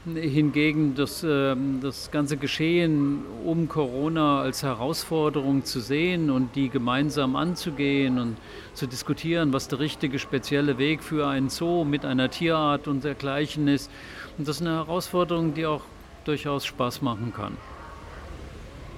Hingegen 0.04 0.96
das, 0.96 1.24
ähm, 1.24 1.80
das 1.80 2.10
ganze 2.10 2.38
Geschehen 2.38 3.24
um 3.46 3.70
Corona 3.70 4.42
als 4.42 4.64
Herausforderung 4.64 5.64
zu 5.64 5.80
sehen 5.80 6.32
und 6.32 6.56
die 6.56 6.70
gemeinsam 6.70 7.36
anzugehen 7.36 8.18
und 8.18 8.38
zu 8.74 8.88
diskutieren, 8.88 9.54
was 9.54 9.68
der 9.68 9.78
richtige 9.80 10.18
spezielle 10.18 10.80
Weg 10.80 11.04
für 11.04 11.28
einen 11.28 11.50
Zoo 11.50 11.84
mit 11.84 12.04
einer 12.04 12.32
Tierart 12.32 12.88
und 12.88 13.04
dergleichen 13.04 13.68
ist, 13.68 13.92
und 14.40 14.48
das 14.48 14.56
ist 14.56 14.66
eine 14.66 14.78
Herausforderung, 14.78 15.54
die 15.54 15.68
auch 15.68 15.84
durchaus 16.26 16.66
Spaß 16.66 17.04
machen 17.04 17.32
kann. 17.36 17.56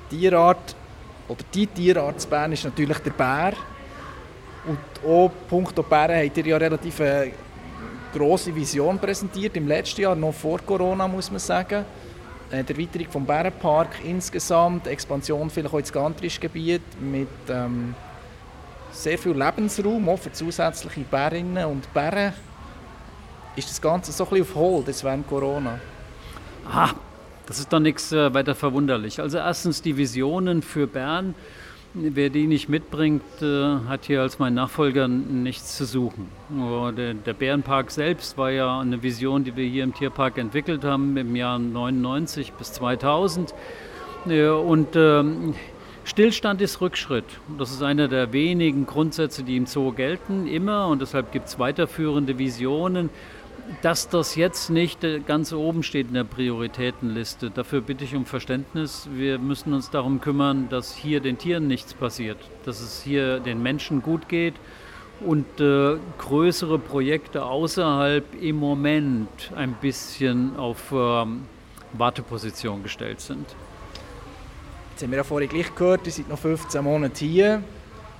Tierart 0.09 0.75
oder 1.27 1.43
die 1.53 1.67
Tierart 1.67 2.21
zu 2.21 2.29
Bern 2.29 2.53
ist 2.53 2.63
natürlich 2.63 2.99
der 2.99 3.11
Bär. 3.11 3.53
Und 4.65 4.79
auch 5.05 5.31
Punkt 5.49 5.75
Bären 5.89 6.25
habt 6.25 6.37
ihr 6.37 6.47
ja 6.47 6.55
relativ 6.55 7.01
grosse 8.13 8.55
Vision 8.55 8.99
präsentiert, 8.99 9.57
im 9.57 9.67
letzten 9.67 10.01
Jahr, 10.01 10.15
noch 10.15 10.33
vor 10.33 10.59
Corona 10.59 11.07
muss 11.07 11.31
man 11.31 11.39
sagen. 11.39 11.85
Äh, 12.51 12.63
die 12.63 12.73
Erweiterung 12.73 13.25
des 13.25 13.27
Bärenpark 13.27 13.89
insgesamt, 14.05 14.87
Expansion 14.87 15.49
vielleicht 15.49 15.73
auch 15.73 15.79
ins 15.79 15.91
Gantrischgebiet 15.91 16.83
mit 17.01 17.27
ähm, 17.49 17.95
sehr 18.91 19.17
viel 19.17 19.33
Lebensraum 19.33 20.07
auch 20.07 20.19
für 20.19 20.31
zusätzliche 20.31 21.01
Bärinnen 21.01 21.65
und 21.65 21.91
Bären 21.93 22.33
ist 23.55 23.69
das 23.69 23.81
Ganze 23.81 24.11
so 24.11 24.23
ein 24.23 24.29
bisschen 24.29 24.43
auf 24.43 24.55
Hold 24.55 25.03
während 25.03 25.27
Corona? 25.27 25.79
Ah, 26.71 26.91
das 27.45 27.59
ist 27.59 27.71
doch 27.71 27.79
nichts 27.79 28.11
äh, 28.11 28.33
weiter 28.33 28.55
verwunderlich. 28.55 29.19
Also 29.19 29.37
erstens 29.37 29.81
die 29.81 29.97
Visionen 29.97 30.61
für 30.61 30.87
Bern. 30.87 31.35
Wer 31.95 32.31
die 32.31 32.47
nicht 32.47 32.69
mitbringt, 32.69 33.21
äh, 33.39 33.75
hat 33.87 34.05
hier 34.05 34.21
als 34.21 34.39
mein 34.39 34.55
Nachfolger 34.55 35.07
nichts 35.07 35.77
zu 35.77 35.85
suchen. 35.85 36.27
Der, 36.97 37.33
Bärenpark 37.33 37.91
selbst 37.91 38.35
war 38.35 38.49
ja 38.49 38.79
eine 38.79 39.03
Vision, 39.03 39.43
die 39.43 39.55
wir 39.55 39.65
hier 39.65 39.83
im 39.83 39.93
Tierpark 39.93 40.39
entwickelt 40.39 40.83
haben 40.83 41.15
im 41.17 41.35
Jahr 41.35 41.59
99 41.59 42.53
bis 42.53 42.73
2000. 42.73 43.53
Und 44.25 44.95
ähm, 44.95 45.53
Stillstand 46.03 46.61
ist 46.61 46.81
Rückschritt. 46.81 47.25
Das 47.59 47.71
ist 47.71 47.83
einer 47.83 48.07
der 48.07 48.33
wenigen 48.33 48.87
Grundsätze, 48.87 49.43
die 49.43 49.55
im 49.55 49.67
Zoo 49.67 49.91
gelten, 49.91 50.47
immer. 50.47 50.87
Und 50.87 50.99
deshalb 50.99 51.31
gibt 51.31 51.47
es 51.47 51.59
weiterführende 51.59 52.39
Visionen 52.39 53.11
dass 53.81 54.09
das 54.09 54.35
jetzt 54.35 54.69
nicht 54.69 55.03
äh, 55.03 55.19
ganz 55.19 55.53
oben 55.53 55.83
steht 55.83 56.07
in 56.07 56.13
der 56.13 56.23
Prioritätenliste. 56.23 57.49
Dafür 57.49 57.81
bitte 57.81 58.03
ich 58.03 58.15
um 58.15 58.25
Verständnis. 58.25 59.07
Wir 59.11 59.39
müssen 59.39 59.73
uns 59.73 59.89
darum 59.89 60.21
kümmern, 60.21 60.67
dass 60.69 60.95
hier 60.95 61.19
den 61.19 61.37
Tieren 61.37 61.67
nichts 61.67 61.93
passiert, 61.93 62.37
dass 62.65 62.81
es 62.81 63.01
hier 63.01 63.39
den 63.39 63.61
Menschen 63.61 64.01
gut 64.01 64.27
geht 64.27 64.55
und 65.21 65.59
äh, 65.59 65.97
größere 66.17 66.79
Projekte 66.79 67.45
außerhalb 67.45 68.25
im 68.41 68.57
Moment 68.57 69.51
ein 69.55 69.73
bisschen 69.73 70.57
auf 70.57 70.91
ähm, 70.91 71.43
Warteposition 71.93 72.83
gestellt 72.83 73.21
sind. 73.21 73.45
Jetzt 74.91 75.03
haben 75.03 75.11
wir 75.11 75.17
ja 75.17 75.23
vorhin 75.23 75.49
gleich 75.49 75.73
gehört, 75.73 76.05
ihr 76.05 76.11
seid 76.11 76.29
noch 76.29 76.39
15 76.39 76.83
Monate 76.83 77.25
hier. 77.25 77.63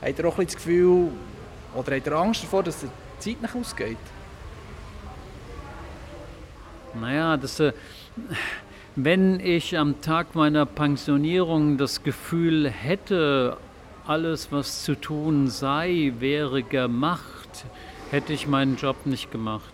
Habt 0.01 0.19
ihr 0.19 0.27
auch 0.27 0.39
ein 0.39 0.45
das 0.45 0.55
Gefühl 0.55 1.09
oder 1.75 1.95
habt 1.95 2.07
ihr 2.07 2.13
Angst 2.13 2.43
davor, 2.43 2.63
dass 2.63 2.79
die 2.79 2.87
Zeit 3.19 3.41
nicht 3.41 3.55
ausgeht? 3.55 3.97
Naja, 6.99 7.37
das, 7.37 7.59
äh, 7.59 7.73
wenn 8.95 9.39
ich 9.39 9.77
am 9.77 10.01
Tag 10.01 10.35
meiner 10.35 10.65
Pensionierung 10.65 11.77
das 11.77 12.03
Gefühl 12.03 12.69
hätte, 12.69 13.57
alles, 14.05 14.51
was 14.51 14.83
zu 14.83 14.95
tun 14.95 15.47
sei, 15.47 16.13
wäre 16.19 16.61
gemacht, 16.61 17.65
hätte 18.11 18.33
ich 18.33 18.47
meinen 18.47 18.75
Job 18.75 19.05
nicht 19.05 19.31
gemacht. 19.31 19.73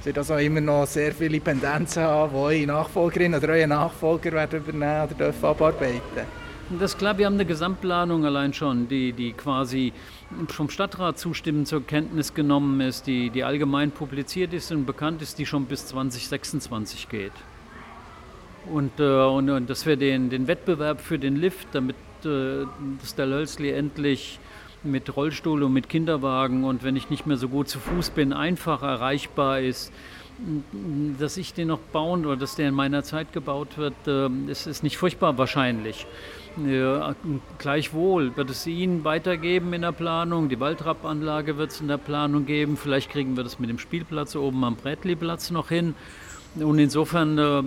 Sie 0.00 0.14
also 0.14 0.36
immer 0.36 0.60
noch 0.60 0.86
sehr 0.86 1.12
viele 1.12 1.40
Pendenzen 1.40 2.02
haben, 2.04 2.32
die 2.32 2.38
eure 2.38 2.66
Nachfolgerin 2.66 3.34
oder 3.34 3.48
euer 3.48 3.66
Nachfolger 3.66 4.32
werden 4.32 4.60
übernehmen 4.60 5.06
oder 5.06 5.14
dürfen 5.14 5.44
abarbeiten 5.44 6.47
das 6.70 6.92
ist 6.92 6.98
klar, 6.98 7.16
wir 7.16 7.26
haben 7.26 7.34
eine 7.34 7.46
Gesamtplanung 7.46 8.26
allein 8.26 8.52
schon, 8.52 8.88
die, 8.88 9.12
die 9.12 9.32
quasi 9.32 9.92
vom 10.48 10.68
Stadtrat 10.68 11.18
zustimmend 11.18 11.66
zur 11.66 11.86
Kenntnis 11.86 12.34
genommen 12.34 12.80
ist, 12.80 13.06
die, 13.06 13.30
die 13.30 13.44
allgemein 13.44 13.90
publiziert 13.90 14.52
ist 14.52 14.70
und 14.70 14.84
bekannt 14.84 15.22
ist, 15.22 15.38
die 15.38 15.46
schon 15.46 15.64
bis 15.64 15.86
2026 15.86 17.08
geht. 17.08 17.32
Und, 18.70 19.00
äh, 19.00 19.24
und, 19.24 19.48
und, 19.48 19.70
dass 19.70 19.86
wir 19.86 19.96
den, 19.96 20.28
den 20.28 20.46
Wettbewerb 20.46 21.00
für 21.00 21.18
den 21.18 21.36
Lift, 21.36 21.68
damit 21.72 21.96
äh, 22.24 22.66
der 23.16 23.26
Lölzli 23.26 23.70
endlich 23.70 24.38
mit 24.82 25.16
Rollstuhl 25.16 25.62
und 25.62 25.72
mit 25.72 25.88
Kinderwagen 25.88 26.64
und 26.64 26.84
wenn 26.84 26.96
ich 26.96 27.10
nicht 27.10 27.26
mehr 27.26 27.36
so 27.36 27.48
gut 27.48 27.68
zu 27.68 27.78
Fuß 27.78 28.10
bin, 28.10 28.32
einfach 28.32 28.82
erreichbar 28.82 29.60
ist, 29.60 29.92
dass 31.18 31.36
ich 31.36 31.54
den 31.54 31.68
noch 31.68 31.78
bauen 31.78 32.24
oder 32.24 32.36
dass 32.36 32.54
der 32.54 32.68
in 32.68 32.74
meiner 32.74 33.02
Zeit 33.02 33.32
gebaut 33.32 33.76
wird, 33.76 33.94
äh, 34.06 34.28
ist, 34.48 34.66
ist 34.66 34.82
nicht 34.82 34.96
furchtbar 34.96 35.36
wahrscheinlich. 35.38 36.06
Ja, 36.66 37.14
gleichwohl 37.58 38.36
wird 38.36 38.50
es 38.50 38.66
ihn 38.66 39.04
weitergeben 39.04 39.72
in 39.72 39.82
der 39.82 39.92
Planung. 39.92 40.48
Die 40.48 40.58
Waldrappanlage 40.58 41.56
wird 41.56 41.70
es 41.70 41.80
in 41.80 41.88
der 41.88 41.98
Planung 41.98 42.46
geben. 42.46 42.76
Vielleicht 42.76 43.10
kriegen 43.10 43.36
wir 43.36 43.44
das 43.44 43.58
mit 43.58 43.70
dem 43.70 43.78
Spielplatz 43.78 44.34
oben 44.34 44.64
am 44.64 44.76
Brätli-Platz 44.76 45.50
noch 45.50 45.68
hin. 45.68 45.94
Und 46.56 46.78
insofern, 46.78 47.38
äh, 47.38 47.62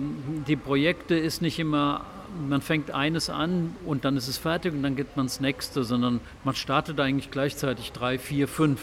die 0.46 0.56
Projekte 0.56 1.14
ist 1.14 1.40
nicht 1.40 1.58
immer, 1.58 2.04
man 2.48 2.62
fängt 2.62 2.90
eines 2.90 3.30
an 3.30 3.76
und 3.86 4.04
dann 4.04 4.16
ist 4.16 4.28
es 4.28 4.38
fertig 4.38 4.72
und 4.72 4.82
dann 4.82 4.96
geht 4.96 5.16
man 5.16 5.26
ins 5.26 5.40
nächste, 5.40 5.84
sondern 5.84 6.20
man 6.44 6.54
startet 6.54 6.98
eigentlich 7.00 7.30
gleichzeitig 7.30 7.92
drei, 7.92 8.18
vier, 8.18 8.48
fünf. 8.48 8.80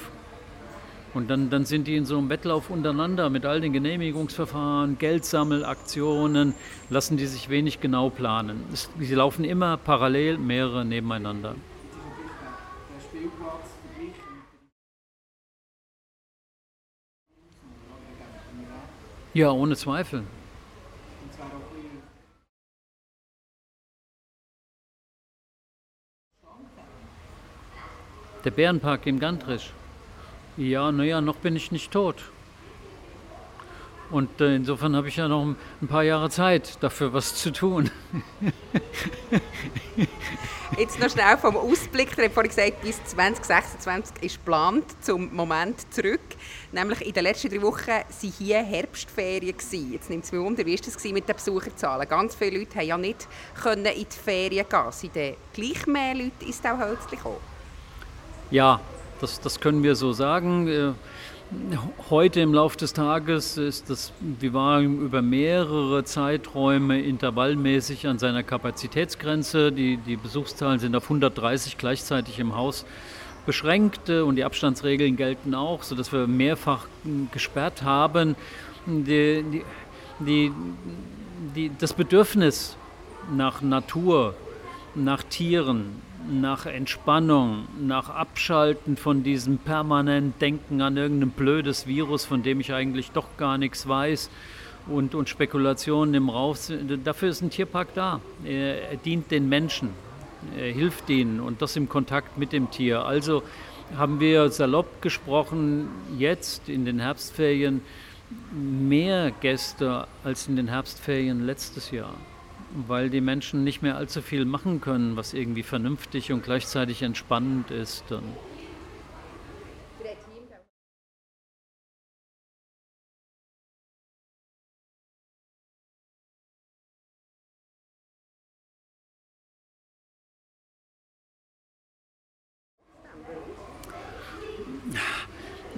Und 1.13 1.29
dann, 1.29 1.49
dann 1.49 1.65
sind 1.65 1.87
die 1.87 1.95
in 1.95 2.05
so 2.05 2.17
einem 2.17 2.29
Wettlauf 2.29 2.69
untereinander 2.69 3.29
mit 3.29 3.45
all 3.45 3.61
den 3.61 3.73
Genehmigungsverfahren, 3.73 4.99
Geldsammelaktionen, 4.99 6.53
lassen 6.89 7.17
die 7.17 7.25
sich 7.25 7.49
wenig 7.49 7.81
genau 7.81 8.09
planen. 8.09 8.63
Sie 8.99 9.15
laufen 9.15 9.43
immer 9.43 9.77
parallel, 9.77 10.37
mehrere 10.37 10.85
nebeneinander. 10.85 11.55
Ja, 19.33 19.51
ohne 19.51 19.75
Zweifel. 19.75 20.23
Der 28.45 28.51
Bärenpark 28.51 29.05
im 29.05 29.19
Gantrisch. 29.19 29.71
Ja, 30.59 30.91
naja, 30.91 31.21
noch 31.21 31.37
bin 31.37 31.55
ich 31.55 31.71
nicht 31.71 31.89
tot. 31.89 32.17
Und 34.11 34.41
äh, 34.41 34.57
insofern 34.57 34.93
habe 34.93 35.07
ich 35.07 35.15
ja 35.15 35.29
noch 35.29 35.55
ein 35.81 35.87
paar 35.87 36.03
Jahre 36.03 36.29
Zeit, 36.29 36.83
dafür 36.83 37.13
was 37.13 37.35
zu 37.35 37.53
tun. 37.53 37.89
Jetzt 40.77 40.99
noch 40.99 41.09
schnell 41.09 41.37
vom 41.37 41.55
Ausblick. 41.55 42.09
Ich 42.11 42.17
habe 42.17 42.29
vorhin 42.29 42.49
gesagt, 42.49 42.81
bis 42.81 43.01
2026 43.05 44.21
ist 44.21 44.39
geplant, 44.39 44.83
zum 44.99 45.33
Moment 45.33 45.93
zurück. 45.93 46.19
Nämlich 46.73 47.07
in 47.07 47.13
den 47.13 47.23
letzten 47.23 47.51
drei 47.51 47.61
Wochen 47.61 47.87
waren 47.87 48.33
hier 48.37 48.61
Herbstferien. 48.61 49.55
Jetzt 49.93 50.09
nimmt 50.09 50.25
es 50.25 50.31
mich 50.33 50.41
wunder, 50.41 50.65
wie 50.65 50.77
war 50.77 50.85
das 50.85 51.01
mit 51.05 51.29
den 51.29 51.35
Besucherzahlen? 51.35 52.09
Ganz 52.09 52.35
viele 52.35 52.59
Leute 52.59 52.79
haben 52.79 52.85
ja 52.85 52.97
nicht 52.97 53.29
in 53.63 53.83
die 53.85 54.05
Ferien 54.09 54.65
gehen. 54.67 54.91
Sind 54.91 55.15
dann 55.15 55.35
gleich 55.53 55.87
mehr 55.87 56.15
Leute 56.15 56.45
ins 56.45 56.61
Hölzli 56.61 57.15
gekommen? 57.15 57.37
Ja, 58.51 58.81
das, 59.19 59.39
das 59.39 59.59
können 59.59 59.83
wir 59.83 59.95
so 59.95 60.13
sagen. 60.13 60.67
Äh, 60.67 60.91
heute 62.09 62.41
im 62.41 62.53
Laufe 62.53 62.77
des 62.77 62.93
Tages 62.93 63.57
ist 63.57 63.89
das 63.89 64.13
Vivarium 64.19 65.03
über 65.03 65.21
mehrere 65.21 66.03
Zeiträume 66.03 67.01
intervallmäßig 67.01 68.07
an 68.07 68.19
seiner 68.19 68.43
Kapazitätsgrenze. 68.43 69.71
Die, 69.71 69.97
die 69.97 70.15
Besuchszahlen 70.15 70.79
sind 70.79 70.95
auf 70.95 71.03
130 71.03 71.77
gleichzeitig 71.77 72.39
im 72.39 72.55
Haus 72.55 72.85
beschränkt 73.45 74.09
und 74.09 74.35
die 74.35 74.43
Abstandsregeln 74.43 75.15
gelten 75.15 75.55
auch, 75.55 75.81
sodass 75.81 76.11
wir 76.11 76.27
mehrfach 76.27 76.85
gesperrt 77.31 77.81
haben. 77.81 78.35
Die, 78.85 79.63
die, 80.19 80.51
die, 81.55 81.71
das 81.79 81.93
Bedürfnis 81.93 82.77
nach 83.35 83.61
Natur, 83.61 84.35
nach 84.93 85.23
Tieren, 85.23 86.01
nach 86.27 86.65
Entspannung, 86.65 87.67
nach 87.81 88.09
Abschalten 88.09 88.97
von 88.97 89.23
diesem 89.23 89.57
permanenten 89.57 90.39
Denken 90.39 90.81
an 90.81 90.97
irgendein 90.97 91.31
blödes 91.31 91.87
Virus, 91.87 92.25
von 92.25 92.43
dem 92.43 92.59
ich 92.59 92.73
eigentlich 92.73 93.11
doch 93.11 93.37
gar 93.37 93.57
nichts 93.57 93.87
weiß 93.87 94.29
und, 94.87 95.15
und 95.15 95.29
Spekulationen 95.29 96.13
im 96.13 96.29
Raum. 96.29 96.55
Dafür 97.03 97.29
ist 97.29 97.41
ein 97.41 97.49
Tierpark 97.49 97.93
da. 97.93 98.19
Er 98.43 98.97
dient 98.97 99.31
den 99.31 99.49
Menschen, 99.49 99.89
er 100.57 100.71
hilft 100.71 101.09
ihnen 101.09 101.39
und 101.39 101.61
das 101.61 101.75
im 101.75 101.89
Kontakt 101.89 102.37
mit 102.37 102.51
dem 102.51 102.69
Tier. 102.71 103.05
Also 103.05 103.43
haben 103.97 104.19
wir 104.19 104.49
salopp 104.49 105.01
gesprochen, 105.01 105.87
jetzt 106.17 106.69
in 106.69 106.85
den 106.85 106.99
Herbstferien 106.99 107.81
mehr 108.51 109.31
Gäste 109.31 110.07
als 110.23 110.47
in 110.47 110.55
den 110.55 110.67
Herbstferien 110.67 111.45
letztes 111.45 111.91
Jahr 111.91 112.13
weil 112.71 113.09
die 113.09 113.21
Menschen 113.21 113.63
nicht 113.63 113.81
mehr 113.81 113.97
allzu 113.97 114.21
viel 114.21 114.45
machen 114.45 114.81
können, 114.81 115.15
was 115.15 115.33
irgendwie 115.33 115.63
vernünftig 115.63 116.31
und 116.31 116.43
gleichzeitig 116.43 117.01
entspannend 117.01 117.71
ist. 117.71 118.03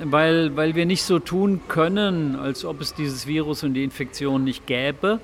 Weil, 0.03 0.55
weil 0.55 0.75
wir 0.75 0.85
nicht 0.85 1.03
so 1.03 1.19
tun 1.19 1.61
können, 1.67 2.35
als 2.35 2.65
ob 2.65 2.81
es 2.81 2.93
dieses 2.93 3.27
Virus 3.27 3.63
und 3.63 3.75
die 3.75 3.83
Infektion 3.83 4.43
nicht 4.43 4.65
gäbe 4.65 5.19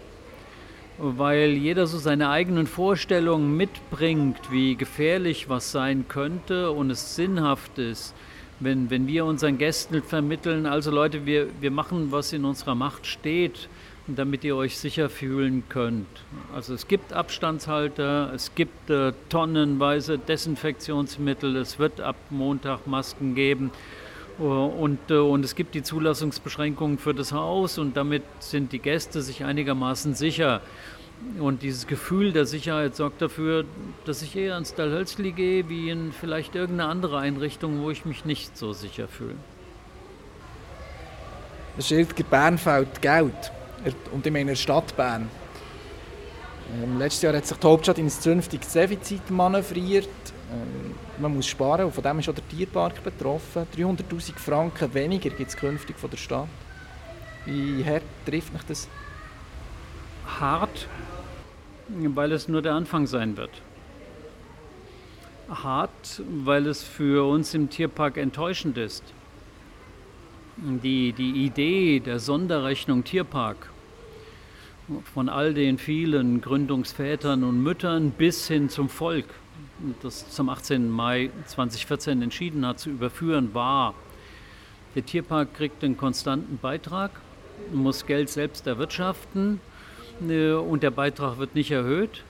weil 0.98 1.52
jeder 1.52 1.88
so 1.88 1.98
seine 1.98 2.30
eigenen 2.30 2.68
Vorstellungen 2.68 3.56
mitbringt, 3.56 4.52
wie 4.52 4.76
gefährlich 4.76 5.50
was 5.50 5.72
sein 5.72 6.06
könnte 6.08 6.72
und 6.72 6.90
es 6.90 7.16
sinnhaft 7.16 7.78
ist, 7.78 8.16
wenn, 8.60 8.90
wenn 8.90 9.08
wir 9.08 9.26
unseren 9.26 9.58
Gästen 9.58 10.02
vermitteln, 10.02 10.66
also 10.66 10.90
Leute, 10.90 11.26
wir, 11.26 11.48
wir 11.62 11.72
machen, 11.72 12.12
was 12.12 12.34
in 12.34 12.46
unserer 12.46 12.74
Macht 12.74 13.06
steht, 13.06 13.70
damit 14.08 14.44
ihr 14.44 14.56
euch 14.56 14.78
sicher 14.78 15.10
fühlen 15.10 15.64
könnt. 15.70 16.08
Also 16.56 16.74
es 16.74 16.88
gibt 16.88 17.14
Abstandshalter, 17.14 18.32
es 18.34 18.56
gibt 18.56 18.90
äh, 18.90 19.12
tonnenweise 19.30 20.18
Desinfektionsmittel, 20.18 21.58
es 21.58 21.78
wird 21.78 22.00
ab 22.00 22.16
Montag 22.30 22.88
Masken 22.88 23.36
geben. 23.36 23.72
Und, 24.38 25.00
äh, 25.10 25.16
und 25.16 25.44
es 25.44 25.56
gibt 25.56 25.74
die 25.74 25.82
Zulassungsbeschränkungen 25.82 27.00
für 27.00 27.14
das 27.14 27.32
Haus 27.32 27.78
und 27.78 27.98
damit 27.98 28.24
sind 28.40 28.72
die 28.72 28.80
Gäste 28.80 29.22
sich 29.22 29.44
einigermaßen 29.44 30.14
sicher. 30.14 30.62
Und 31.40 31.64
dieses 31.64 31.88
Gefühl 31.88 32.32
der 32.32 32.46
Sicherheit 32.46 32.96
sorgt 32.96 33.22
dafür, 33.22 33.66
dass 34.06 34.22
ich 34.22 34.36
eher 34.36 34.56
ins 34.58 34.76
Dalhölzli 34.76 35.32
gehe, 35.32 35.68
wie 35.68 35.90
in 35.90 36.12
vielleicht 36.12 36.54
irgendeine 36.54 36.90
andere 36.90 37.18
Einrichtung, 37.18 37.82
wo 37.82 37.90
ich 37.90 38.06
mich 38.06 38.26
nicht 38.26 38.56
so 38.56 38.74
sicher 38.74 39.08
fühle. 39.08 39.36
Das 41.76 41.88
Schildger 41.88 42.24
Bern 42.24 42.58
fällt 42.58 43.02
Geld. 43.02 43.52
Und 44.12 44.26
ich 44.26 44.34
meine 44.34 44.56
Stadt 44.56 44.96
Bern. 44.96 45.30
Ähm, 46.84 47.00
letztes 47.00 47.24
Jahr 47.24 47.36
hat 47.36 47.46
sich 47.46 47.58
die 47.58 47.68
Hauptstadt 47.68 47.98
in 47.98 48.06
ein 48.06 48.10
zünftiges 48.10 48.74
Defizit 48.74 49.30
manövriert. 49.32 50.10
Ähm, 50.52 50.96
man 51.20 51.36
muss 51.36 51.48
sparen 51.48 51.86
und 51.86 51.94
von 51.94 52.04
dem 52.04 52.20
ist 52.20 52.30
auch 52.30 52.36
der 52.36 52.48
Tierpark 52.48 53.04
betroffen. 53.04 53.68
300'000 53.76 54.38
Franken 54.38 54.94
weniger 54.94 55.30
gibt 55.30 55.50
es 55.50 55.58
künftig 55.58 55.98
von 55.98 56.10
der 56.10 56.18
Stadt. 56.18 56.48
Wie 57.46 57.84
hart 57.84 58.04
trifft 58.26 58.54
mich 58.54 58.64
das? 58.64 58.88
Hart, 60.40 60.88
weil 61.88 62.32
es 62.32 62.48
nur 62.48 62.62
der 62.62 62.74
Anfang 62.74 63.08
sein 63.08 63.38
wird. 63.38 63.62
Hart, 65.50 66.22
weil 66.44 66.68
es 66.68 66.84
für 66.84 67.28
uns 67.28 67.54
im 67.54 67.70
Tierpark 67.70 68.18
enttäuschend 68.18 68.78
ist. 68.78 69.04
Die, 70.58 71.14
die 71.14 71.46
Idee 71.46 72.00
der 72.00 72.20
Sonderrechnung 72.20 73.04
Tierpark 73.04 73.70
von 75.14 75.30
all 75.30 75.54
den 75.54 75.78
vielen 75.78 76.42
Gründungsvätern 76.42 77.44
und 77.44 77.62
Müttern 77.62 78.12
bis 78.12 78.48
hin 78.48 78.70
zum 78.70 78.90
Volk 78.90 79.26
das 80.02 80.30
zum 80.30 80.50
18. 80.50 80.90
Mai 80.90 81.30
2014 81.46 82.22
entschieden 82.22 82.66
hat, 82.66 82.80
zu 82.80 82.90
überführen, 82.90 83.54
war, 83.54 83.94
der 84.96 85.06
Tierpark 85.06 85.54
kriegt 85.54 85.84
einen 85.84 85.98
konstanten 85.98 86.58
Beitrag, 86.58 87.12
muss 87.72 88.06
Geld 88.06 88.30
selbst 88.30 88.66
erwirtschaften 88.68 89.60
äh, 90.28 90.54
und 90.54 90.84
der 90.84 90.92
Beitrag 90.92 91.38
wird 91.38 91.56
nicht 91.56 91.72
erhöht. 91.72 92.24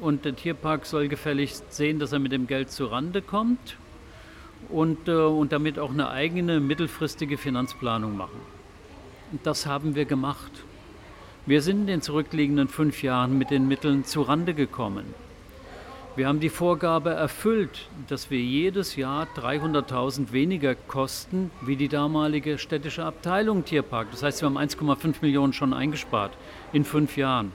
Und 0.00 0.24
der 0.24 0.34
Tierpark 0.34 0.86
soll 0.86 1.08
gefälligst 1.08 1.74
sehen, 1.74 1.98
dass 1.98 2.12
er 2.12 2.20
mit 2.20 2.32
dem 2.32 2.46
Geld 2.46 2.70
zurande 2.70 3.20
kommt 3.20 3.76
und, 4.68 5.08
äh, 5.08 5.12
und 5.12 5.52
damit 5.52 5.78
auch 5.78 5.90
eine 5.90 6.10
eigene 6.10 6.60
mittelfristige 6.60 7.36
Finanzplanung 7.36 8.16
machen. 8.16 8.40
Das 9.42 9.66
haben 9.66 9.94
wir 9.94 10.04
gemacht. 10.04 10.52
Wir 11.46 11.62
sind 11.62 11.80
in 11.80 11.86
den 11.86 12.02
zurückliegenden 12.02 12.68
fünf 12.68 13.02
Jahren 13.02 13.36
mit 13.36 13.50
den 13.50 13.66
Mitteln 13.66 14.04
zurande 14.04 14.54
gekommen. 14.54 15.14
Wir 16.16 16.26
haben 16.26 16.40
die 16.40 16.48
Vorgabe 16.48 17.10
erfüllt, 17.10 17.88
dass 18.08 18.32
wir 18.32 18.40
jedes 18.40 18.96
Jahr 18.96 19.28
300.000 19.36 20.32
weniger 20.32 20.74
kosten 20.74 21.52
wie 21.60 21.76
die 21.76 21.86
damalige 21.86 22.58
städtische 22.58 23.04
Abteilung 23.04 23.64
Tierpark. 23.64 24.10
Das 24.10 24.24
heißt, 24.24 24.42
wir 24.42 24.46
haben 24.46 24.58
1,5 24.58 25.16
Millionen 25.22 25.52
schon 25.52 25.72
eingespart 25.72 26.32
in 26.72 26.84
fünf 26.84 27.16
Jahren. 27.16 27.52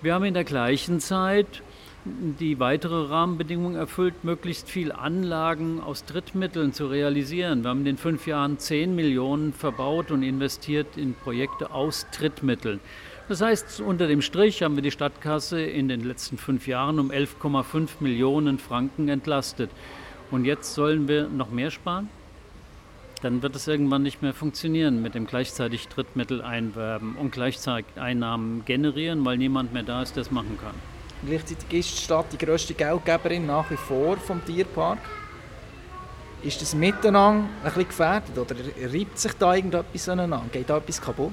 Wir 0.00 0.14
haben 0.14 0.24
in 0.24 0.32
der 0.32 0.44
gleichen 0.44 1.00
Zeit 1.00 1.62
die 2.04 2.58
weitere 2.58 3.08
Rahmenbedingung 3.08 3.76
erfüllt, 3.76 4.24
möglichst 4.24 4.70
viel 4.70 4.90
Anlagen 4.90 5.80
aus 5.80 6.06
Drittmitteln 6.06 6.72
zu 6.72 6.86
realisieren. 6.86 7.62
Wir 7.62 7.70
haben 7.70 7.80
in 7.80 7.84
den 7.84 7.98
fünf 7.98 8.26
Jahren 8.26 8.58
10 8.58 8.94
Millionen 8.94 9.52
verbaut 9.52 10.10
und 10.10 10.22
investiert 10.22 10.96
in 10.96 11.14
Projekte 11.14 11.72
aus 11.72 12.06
Drittmitteln. 12.10 12.80
Das 13.28 13.40
heißt, 13.40 13.80
unter 13.80 14.08
dem 14.08 14.20
Strich 14.20 14.62
haben 14.62 14.74
wir 14.74 14.82
die 14.82 14.90
Stadtkasse 14.90 15.60
in 15.62 15.88
den 15.88 16.02
letzten 16.02 16.38
fünf 16.38 16.66
Jahren 16.66 16.98
um 16.98 17.10
11,5 17.10 17.88
Millionen 18.00 18.58
Franken 18.58 19.08
entlastet. 19.08 19.70
Und 20.30 20.44
jetzt 20.44 20.74
sollen 20.74 21.08
wir 21.08 21.28
noch 21.28 21.50
mehr 21.50 21.70
sparen? 21.70 22.08
Dann 23.22 23.40
wird 23.40 23.54
es 23.54 23.68
irgendwann 23.68 24.02
nicht 24.02 24.20
mehr 24.20 24.34
funktionieren 24.34 25.00
mit 25.00 25.14
dem 25.14 25.26
gleichzeitig 25.26 25.86
Drittmittel 25.86 26.42
einwerben 26.42 27.14
und 27.14 27.30
gleichzeitig 27.30 27.86
Einnahmen 27.94 28.64
generieren, 28.64 29.24
weil 29.24 29.38
niemand 29.38 29.72
mehr 29.72 29.84
da 29.84 30.02
ist, 30.02 30.16
der 30.16 30.22
es 30.22 30.32
machen 30.32 30.58
kann. 30.60 30.74
Gleichzeitig 31.24 31.72
ist 31.72 31.98
die 31.98 32.02
Stadt 32.02 32.26
die 32.32 32.38
grösste 32.38 32.74
Geldgeberin 32.74 33.46
nach 33.46 33.70
wie 33.70 33.76
vor 33.76 34.16
vom 34.16 34.44
Tierpark. 34.44 34.98
Ist 36.42 36.60
das 36.60 36.74
Miteinander 36.74 37.48
ein 37.62 37.64
bisschen 37.64 37.86
gefährdet 37.86 38.36
oder 38.36 38.56
reibt 38.92 39.16
sich 39.16 39.32
da 39.34 39.54
irgendetwas 39.54 40.08
aneinander? 40.08 40.48
Geht 40.50 40.68
da 40.68 40.78
etwas 40.78 41.00
kaputt? 41.00 41.30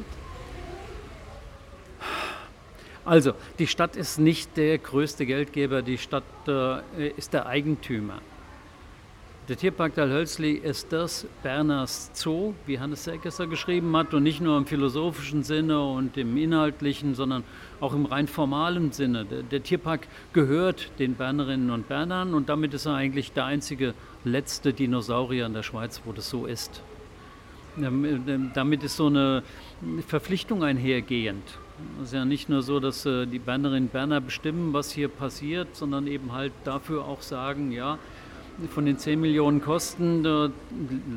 Also, 3.09 3.33
die 3.57 3.65
Stadt 3.65 3.95
ist 3.95 4.19
nicht 4.19 4.55
der 4.55 4.77
größte 4.77 5.25
Geldgeber, 5.25 5.81
die 5.81 5.97
Stadt 5.97 6.23
äh, 6.47 7.09
ist 7.17 7.33
der 7.33 7.47
Eigentümer. 7.47 8.21
Der 9.47 9.57
Tierpark 9.57 9.95
Dalhölzli 9.95 10.51
ist 10.51 10.93
das 10.93 11.25
Berners 11.41 12.11
Zoo, 12.13 12.53
wie 12.67 12.77
Hannes 12.77 13.05
Selkesser 13.05 13.47
geschrieben 13.47 13.97
hat, 13.97 14.13
und 14.13 14.21
nicht 14.21 14.41
nur 14.41 14.55
im 14.59 14.67
philosophischen 14.67 15.41
Sinne 15.41 15.81
und 15.81 16.17
im 16.17 16.37
inhaltlichen, 16.37 17.15
sondern 17.15 17.43
auch 17.79 17.95
im 17.95 18.05
rein 18.05 18.27
formalen 18.27 18.91
Sinne. 18.91 19.25
Der, 19.25 19.41
der 19.41 19.63
Tierpark 19.63 20.07
gehört 20.33 20.91
den 20.99 21.15
Bernerinnen 21.15 21.71
und 21.71 21.87
Bernern 21.87 22.35
und 22.35 22.47
damit 22.47 22.75
ist 22.75 22.85
er 22.85 22.93
eigentlich 22.93 23.31
der 23.31 23.45
einzige 23.45 23.95
letzte 24.23 24.71
Dinosaurier 24.71 25.47
in 25.47 25.55
der 25.55 25.63
Schweiz, 25.63 26.03
wo 26.05 26.11
das 26.11 26.29
so 26.29 26.45
ist. 26.45 26.83
Ähm, 27.75 28.05
ähm, 28.05 28.51
damit 28.53 28.83
ist 28.83 28.97
so 28.97 29.07
eine 29.07 29.41
Verpflichtung 30.05 30.63
einhergehend. 30.63 31.57
Es 32.01 32.07
ist 32.07 32.13
ja 32.13 32.25
nicht 32.25 32.49
nur 32.49 32.61
so, 32.61 32.79
dass 32.79 33.05
äh, 33.05 33.25
die 33.25 33.39
Bernerinnen 33.39 33.85
und 33.85 33.91
Berner 33.91 34.21
bestimmen, 34.21 34.73
was 34.73 34.91
hier 34.91 35.09
passiert, 35.09 35.75
sondern 35.75 36.07
eben 36.07 36.33
halt 36.33 36.53
dafür 36.63 37.05
auch 37.05 37.21
sagen, 37.21 37.71
ja, 37.71 37.97
von 38.73 38.85
den 38.85 38.97
10 38.97 39.19
Millionen 39.19 39.61
Kosten 39.61 40.25
äh, 40.25 40.49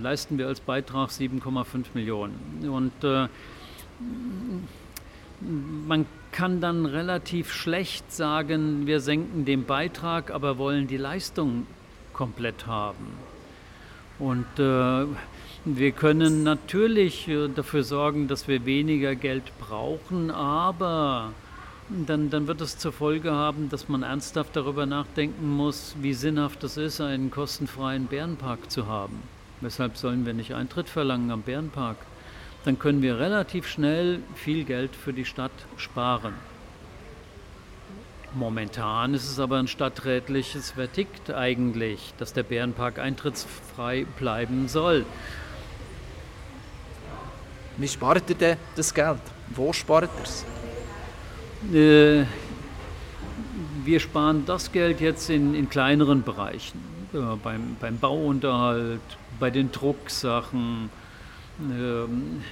leisten 0.00 0.38
wir 0.38 0.46
als 0.46 0.60
Beitrag 0.60 1.10
7,5 1.10 1.86
Millionen. 1.94 2.68
Und 2.68 3.04
äh, 3.04 3.28
man 5.40 6.06
kann 6.30 6.60
dann 6.60 6.86
relativ 6.86 7.52
schlecht 7.52 8.12
sagen, 8.12 8.86
wir 8.86 9.00
senken 9.00 9.44
den 9.44 9.64
Beitrag, 9.64 10.30
aber 10.30 10.58
wollen 10.58 10.86
die 10.86 10.96
Leistung 10.96 11.66
komplett 12.12 12.66
haben. 12.66 13.06
Und 14.18 14.46
äh, 14.58 15.06
wir 15.64 15.92
können 15.92 16.42
natürlich 16.42 17.28
äh, 17.28 17.48
dafür 17.48 17.84
sorgen, 17.84 18.26
dass 18.26 18.48
wir 18.48 18.66
weniger 18.66 19.14
Geld 19.14 19.44
brauchen, 19.60 20.30
aber 20.30 21.32
dann, 21.88 22.30
dann 22.30 22.46
wird 22.48 22.60
es 22.60 22.78
zur 22.78 22.92
Folge 22.92 23.30
haben, 23.32 23.68
dass 23.68 23.88
man 23.88 24.02
ernsthaft 24.02 24.56
darüber 24.56 24.86
nachdenken 24.86 25.48
muss, 25.48 25.94
wie 26.00 26.14
sinnhaft 26.14 26.64
es 26.64 26.76
ist, 26.76 27.00
einen 27.00 27.30
kostenfreien 27.30 28.06
Bärenpark 28.06 28.70
zu 28.70 28.86
haben. 28.86 29.22
Weshalb 29.60 29.96
sollen 29.96 30.26
wir 30.26 30.32
nicht 30.32 30.54
Eintritt 30.54 30.88
verlangen 30.88 31.30
am 31.30 31.42
Bärenpark? 31.42 31.98
Dann 32.64 32.78
können 32.78 33.02
wir 33.02 33.18
relativ 33.18 33.68
schnell 33.68 34.20
viel 34.34 34.64
Geld 34.64 34.96
für 34.96 35.12
die 35.12 35.24
Stadt 35.24 35.52
sparen. 35.76 36.34
Momentan 38.34 39.14
ist 39.14 39.30
es 39.30 39.38
aber 39.38 39.58
ein 39.58 39.68
stadträtliches 39.68 40.72
Verdikt 40.72 41.30
eigentlich, 41.30 42.14
dass 42.18 42.32
der 42.32 42.44
Bärenpark 42.44 42.98
eintrittsfrei 42.98 44.06
bleiben 44.18 44.68
soll. 44.68 45.04
Wie 47.76 47.88
spart 47.88 48.28
ihr 48.28 48.36
denn 48.36 48.56
das 48.76 48.92
Geld? 48.92 49.20
Wo 49.54 49.72
spart 49.72 50.10
ihr 50.18 50.22
es? 50.22 50.44
Äh, 51.74 52.26
wir 53.84 54.00
sparen 54.00 54.44
das 54.46 54.70
Geld 54.72 55.00
jetzt 55.00 55.30
in, 55.30 55.54
in 55.54 55.68
kleineren 55.68 56.22
Bereichen, 56.22 56.80
äh, 57.14 57.18
beim, 57.42 57.76
beim 57.80 57.98
Bauunterhalt, 57.98 59.00
bei 59.40 59.50
den 59.50 59.72
Drucksachen. 59.72 60.90
Ähm, 61.60 62.42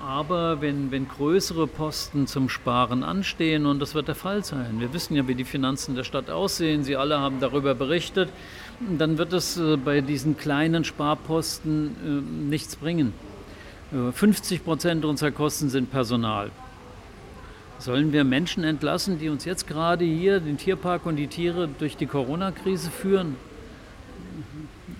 aber 0.00 0.60
wenn, 0.60 0.92
wenn 0.92 1.08
größere 1.08 1.66
Posten 1.66 2.28
zum 2.28 2.48
Sparen 2.48 3.02
anstehen, 3.02 3.66
und 3.66 3.80
das 3.80 3.94
wird 3.94 4.06
der 4.06 4.14
Fall 4.14 4.44
sein, 4.44 4.78
wir 4.78 4.92
wissen 4.92 5.16
ja, 5.16 5.26
wie 5.26 5.34
die 5.34 5.44
Finanzen 5.44 5.96
der 5.96 6.04
Stadt 6.04 6.30
aussehen, 6.30 6.84
Sie 6.84 6.94
alle 6.96 7.18
haben 7.18 7.40
darüber 7.40 7.74
berichtet, 7.74 8.28
dann 8.96 9.18
wird 9.18 9.32
es 9.32 9.56
äh, 9.56 9.76
bei 9.76 10.00
diesen 10.00 10.36
kleinen 10.36 10.84
Sparposten 10.84 11.96
äh, 12.04 12.48
nichts 12.48 12.76
bringen. 12.76 13.12
50 13.90 14.64
Prozent 14.64 15.04
unserer 15.04 15.30
Kosten 15.30 15.70
sind 15.70 15.90
Personal. 15.90 16.50
Sollen 17.78 18.12
wir 18.12 18.24
Menschen 18.24 18.64
entlassen, 18.64 19.18
die 19.18 19.28
uns 19.28 19.44
jetzt 19.44 19.66
gerade 19.66 20.04
hier, 20.04 20.40
den 20.40 20.58
Tierpark 20.58 21.06
und 21.06 21.16
die 21.16 21.28
Tiere, 21.28 21.68
durch 21.78 21.96
die 21.96 22.06
Corona-Krise 22.06 22.90
führen? 22.90 23.36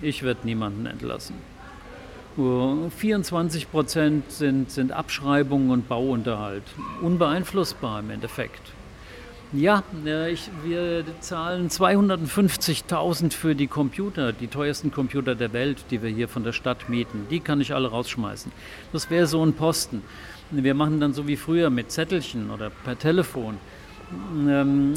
Ich 0.01 0.23
werde 0.23 0.45
niemanden 0.45 0.85
entlassen. 0.85 1.35
24 2.37 3.69
Prozent 3.69 4.31
sind, 4.31 4.71
sind 4.71 4.93
Abschreibungen 4.93 5.71
und 5.71 5.89
Bauunterhalt. 5.89 6.63
Unbeeinflussbar 7.01 7.99
im 7.99 8.11
Endeffekt. 8.11 8.61
Ja, 9.51 9.83
ich, 10.31 10.51
wir 10.63 11.03
zahlen 11.21 11.69
250.000 11.69 13.33
für 13.33 13.55
die 13.55 13.65
Computer, 13.65 14.31
die 14.31 14.45
teuersten 14.45 14.91
Computer 14.91 15.33
der 15.33 15.53
Welt, 15.53 15.85
die 15.89 16.03
wir 16.03 16.09
hier 16.11 16.27
von 16.27 16.43
der 16.43 16.51
Stadt 16.51 16.87
mieten. 16.87 17.25
Die 17.31 17.39
kann 17.39 17.59
ich 17.59 17.73
alle 17.73 17.87
rausschmeißen. 17.87 18.51
Das 18.93 19.09
wäre 19.09 19.25
so 19.25 19.43
ein 19.43 19.53
Posten. 19.53 20.03
Wir 20.51 20.75
machen 20.75 20.99
dann 20.99 21.13
so 21.13 21.27
wie 21.27 21.35
früher 21.35 21.71
mit 21.71 21.91
Zettelchen 21.91 22.51
oder 22.51 22.69
per 22.69 22.99
Telefon. 22.99 23.57
Ähm, 24.47 24.93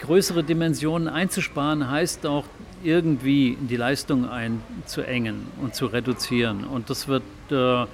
größere 0.00 0.42
Dimensionen 0.42 1.06
einzusparen 1.06 1.88
heißt 1.88 2.26
auch 2.26 2.46
irgendwie 2.82 3.56
die 3.60 3.76
Leistung 3.76 4.28
einzuengen 4.28 5.46
und 5.60 5.76
zu 5.76 5.86
reduzieren. 5.86 6.64
Und 6.64 6.90
das 6.90 7.06
wird 7.06 7.22
äh, 7.50 7.86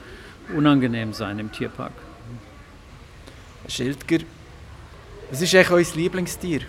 unangenehm 0.57 1.13
sein 1.13 1.39
im 1.39 1.53
Tierpark. 1.53 1.93
Schildger, 3.69 4.21
was 5.31 5.43
ist 5.43 5.55
eigentlich 5.55 5.71
euer 5.71 5.95
Lieblingstier? 5.95 6.61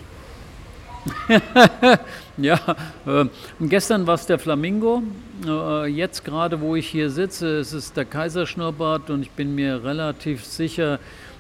ja, 2.38 2.60
äh, 3.06 3.26
gestern 3.62 4.06
war 4.06 4.16
es 4.16 4.26
der 4.26 4.40
Flamingo. 4.40 5.02
Äh, 5.46 5.88
jetzt 5.88 6.26
gerade, 6.26 6.60
wo 6.60 6.76
ich 6.76 6.88
hier 6.88 7.10
sitze, 7.10 7.58
ist 7.58 7.74
es 7.74 7.94
der 7.94 8.06
Kaiserschnurrbart 8.06 9.10
und 9.10 9.22
ich 9.22 9.32
bin 9.32 9.56
mir 9.56 9.84
relativ 9.84 10.46
sicher, 10.46 11.00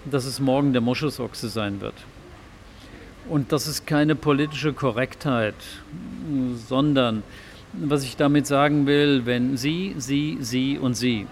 dass 0.09 0.25
es 0.25 0.39
morgen 0.39 0.71
der 0.71 0.81
Moschusochse 0.81 1.49
sein 1.49 1.81
wird. 1.81 1.95
Und 3.29 3.51
das 3.51 3.67
ist 3.67 3.85
keine 3.85 4.15
politische 4.15 4.73
Korrektheit, 4.73 5.55
sondern 6.67 7.21
was 7.73 8.03
ich 8.03 8.17
damit 8.17 8.47
sagen 8.47 8.87
will, 8.87 9.25
wenn 9.25 9.57
Sie, 9.57 9.93
Sie, 9.97 10.37
Sie 10.41 10.79
und 10.79 10.95
Sie 10.95 11.27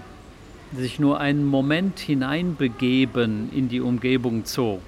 sich 0.75 0.99
nur 0.99 1.19
einen 1.19 1.45
Moment 1.45 1.97
hineinbegeben 1.97 3.49
in 3.53 3.69
die 3.69 3.81
Umgebung 3.81 4.43
Zoo, 4.45 4.79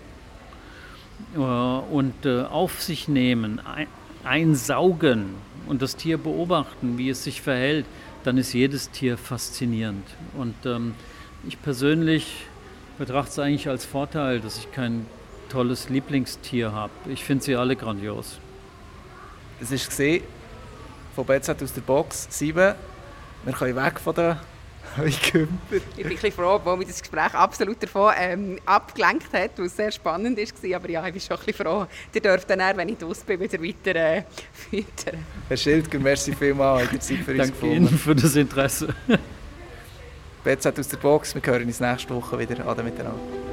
und 1.35 2.25
äh, 2.25 2.41
auf 2.43 2.81
sich 2.81 3.07
nehmen, 3.07 3.61
einsaugen 4.23 5.35
und 5.67 5.81
das 5.81 5.95
Tier 5.95 6.17
beobachten, 6.17 6.97
wie 6.97 7.09
es 7.09 7.23
sich 7.23 7.41
verhält, 7.41 7.85
dann 8.23 8.37
ist 8.37 8.53
jedes 8.53 8.89
Tier 8.89 9.17
faszinierend. 9.17 10.05
Und 10.37 10.55
ähm, 10.65 10.95
ich 11.47 11.61
persönlich 11.61 12.45
betrachte 12.97 13.31
es 13.31 13.39
eigentlich 13.39 13.69
als 13.69 13.85
Vorteil, 13.85 14.39
dass 14.39 14.57
ich 14.57 14.71
kein 14.71 15.05
tolles 15.49 15.89
Lieblingstier 15.89 16.71
habe. 16.71 16.91
Ich 17.07 17.23
finde 17.23 17.43
sie 17.43 17.55
alle 17.55 17.75
grandios. 17.75 18.39
Das 19.59 19.71
ist 19.71 19.89
gesehen 19.89 20.23
von 21.15 21.25
BZ 21.25 21.61
aus 21.61 21.73
der 21.73 21.81
Box 21.81 22.27
7. 22.29 22.75
Wir 23.45 23.53
können 23.53 23.75
weg 23.75 23.99
von 23.99 24.15
der 24.15 24.39
ich 25.05 25.31
bin 25.31 25.47
ein 25.97 26.09
bisschen 26.09 26.31
froh, 26.31 26.59
wo 26.63 26.75
mich 26.75 26.87
das 26.87 27.01
Gespräch 27.01 27.33
absolut 27.33 27.81
davon 27.81 28.13
ähm, 28.17 28.59
abgelenkt 28.65 29.31
hat, 29.33 29.57
weil 29.57 29.65
es 29.65 29.75
sehr 29.75 29.91
spannend 29.91 30.37
war. 30.37 30.75
Aber 30.75 30.89
ja, 30.89 31.05
ich 31.07 31.13
bin 31.13 31.21
schon 31.21 31.37
ein 31.37 31.45
bisschen 31.45 31.65
froh. 31.65 31.85
Ihr 32.13 32.21
dürft 32.21 32.49
dann, 32.49 32.77
wenn 32.77 32.89
ich 32.89 32.97
draus 32.97 33.19
bin, 33.19 33.39
wieder 33.39 33.61
weiter 33.61 33.95
äh, 33.95 34.23
füttern. 34.53 35.25
Herr 35.47 35.57
Schildger, 35.57 35.99
merci 35.99 36.33
vielmals. 36.33 36.91
Habt 36.91 37.03
Zeit 37.03 37.17
für 37.19 37.31
uns 37.31 37.37
Danke 37.37 37.53
gefunden. 37.53 37.75
Ihnen 37.75 37.97
für 37.97 38.15
das 38.15 38.35
Interesse. 38.35 38.93
BZ 40.43 40.79
aus 40.79 40.87
der 40.87 40.97
Box. 40.97 41.35
Wir 41.35 41.41
hören 41.41 41.65
uns 41.65 41.79
nächste 41.79 42.15
Woche 42.15 42.39
wieder. 42.39 42.65
Ade 42.67 42.83
miteinander. 42.83 43.48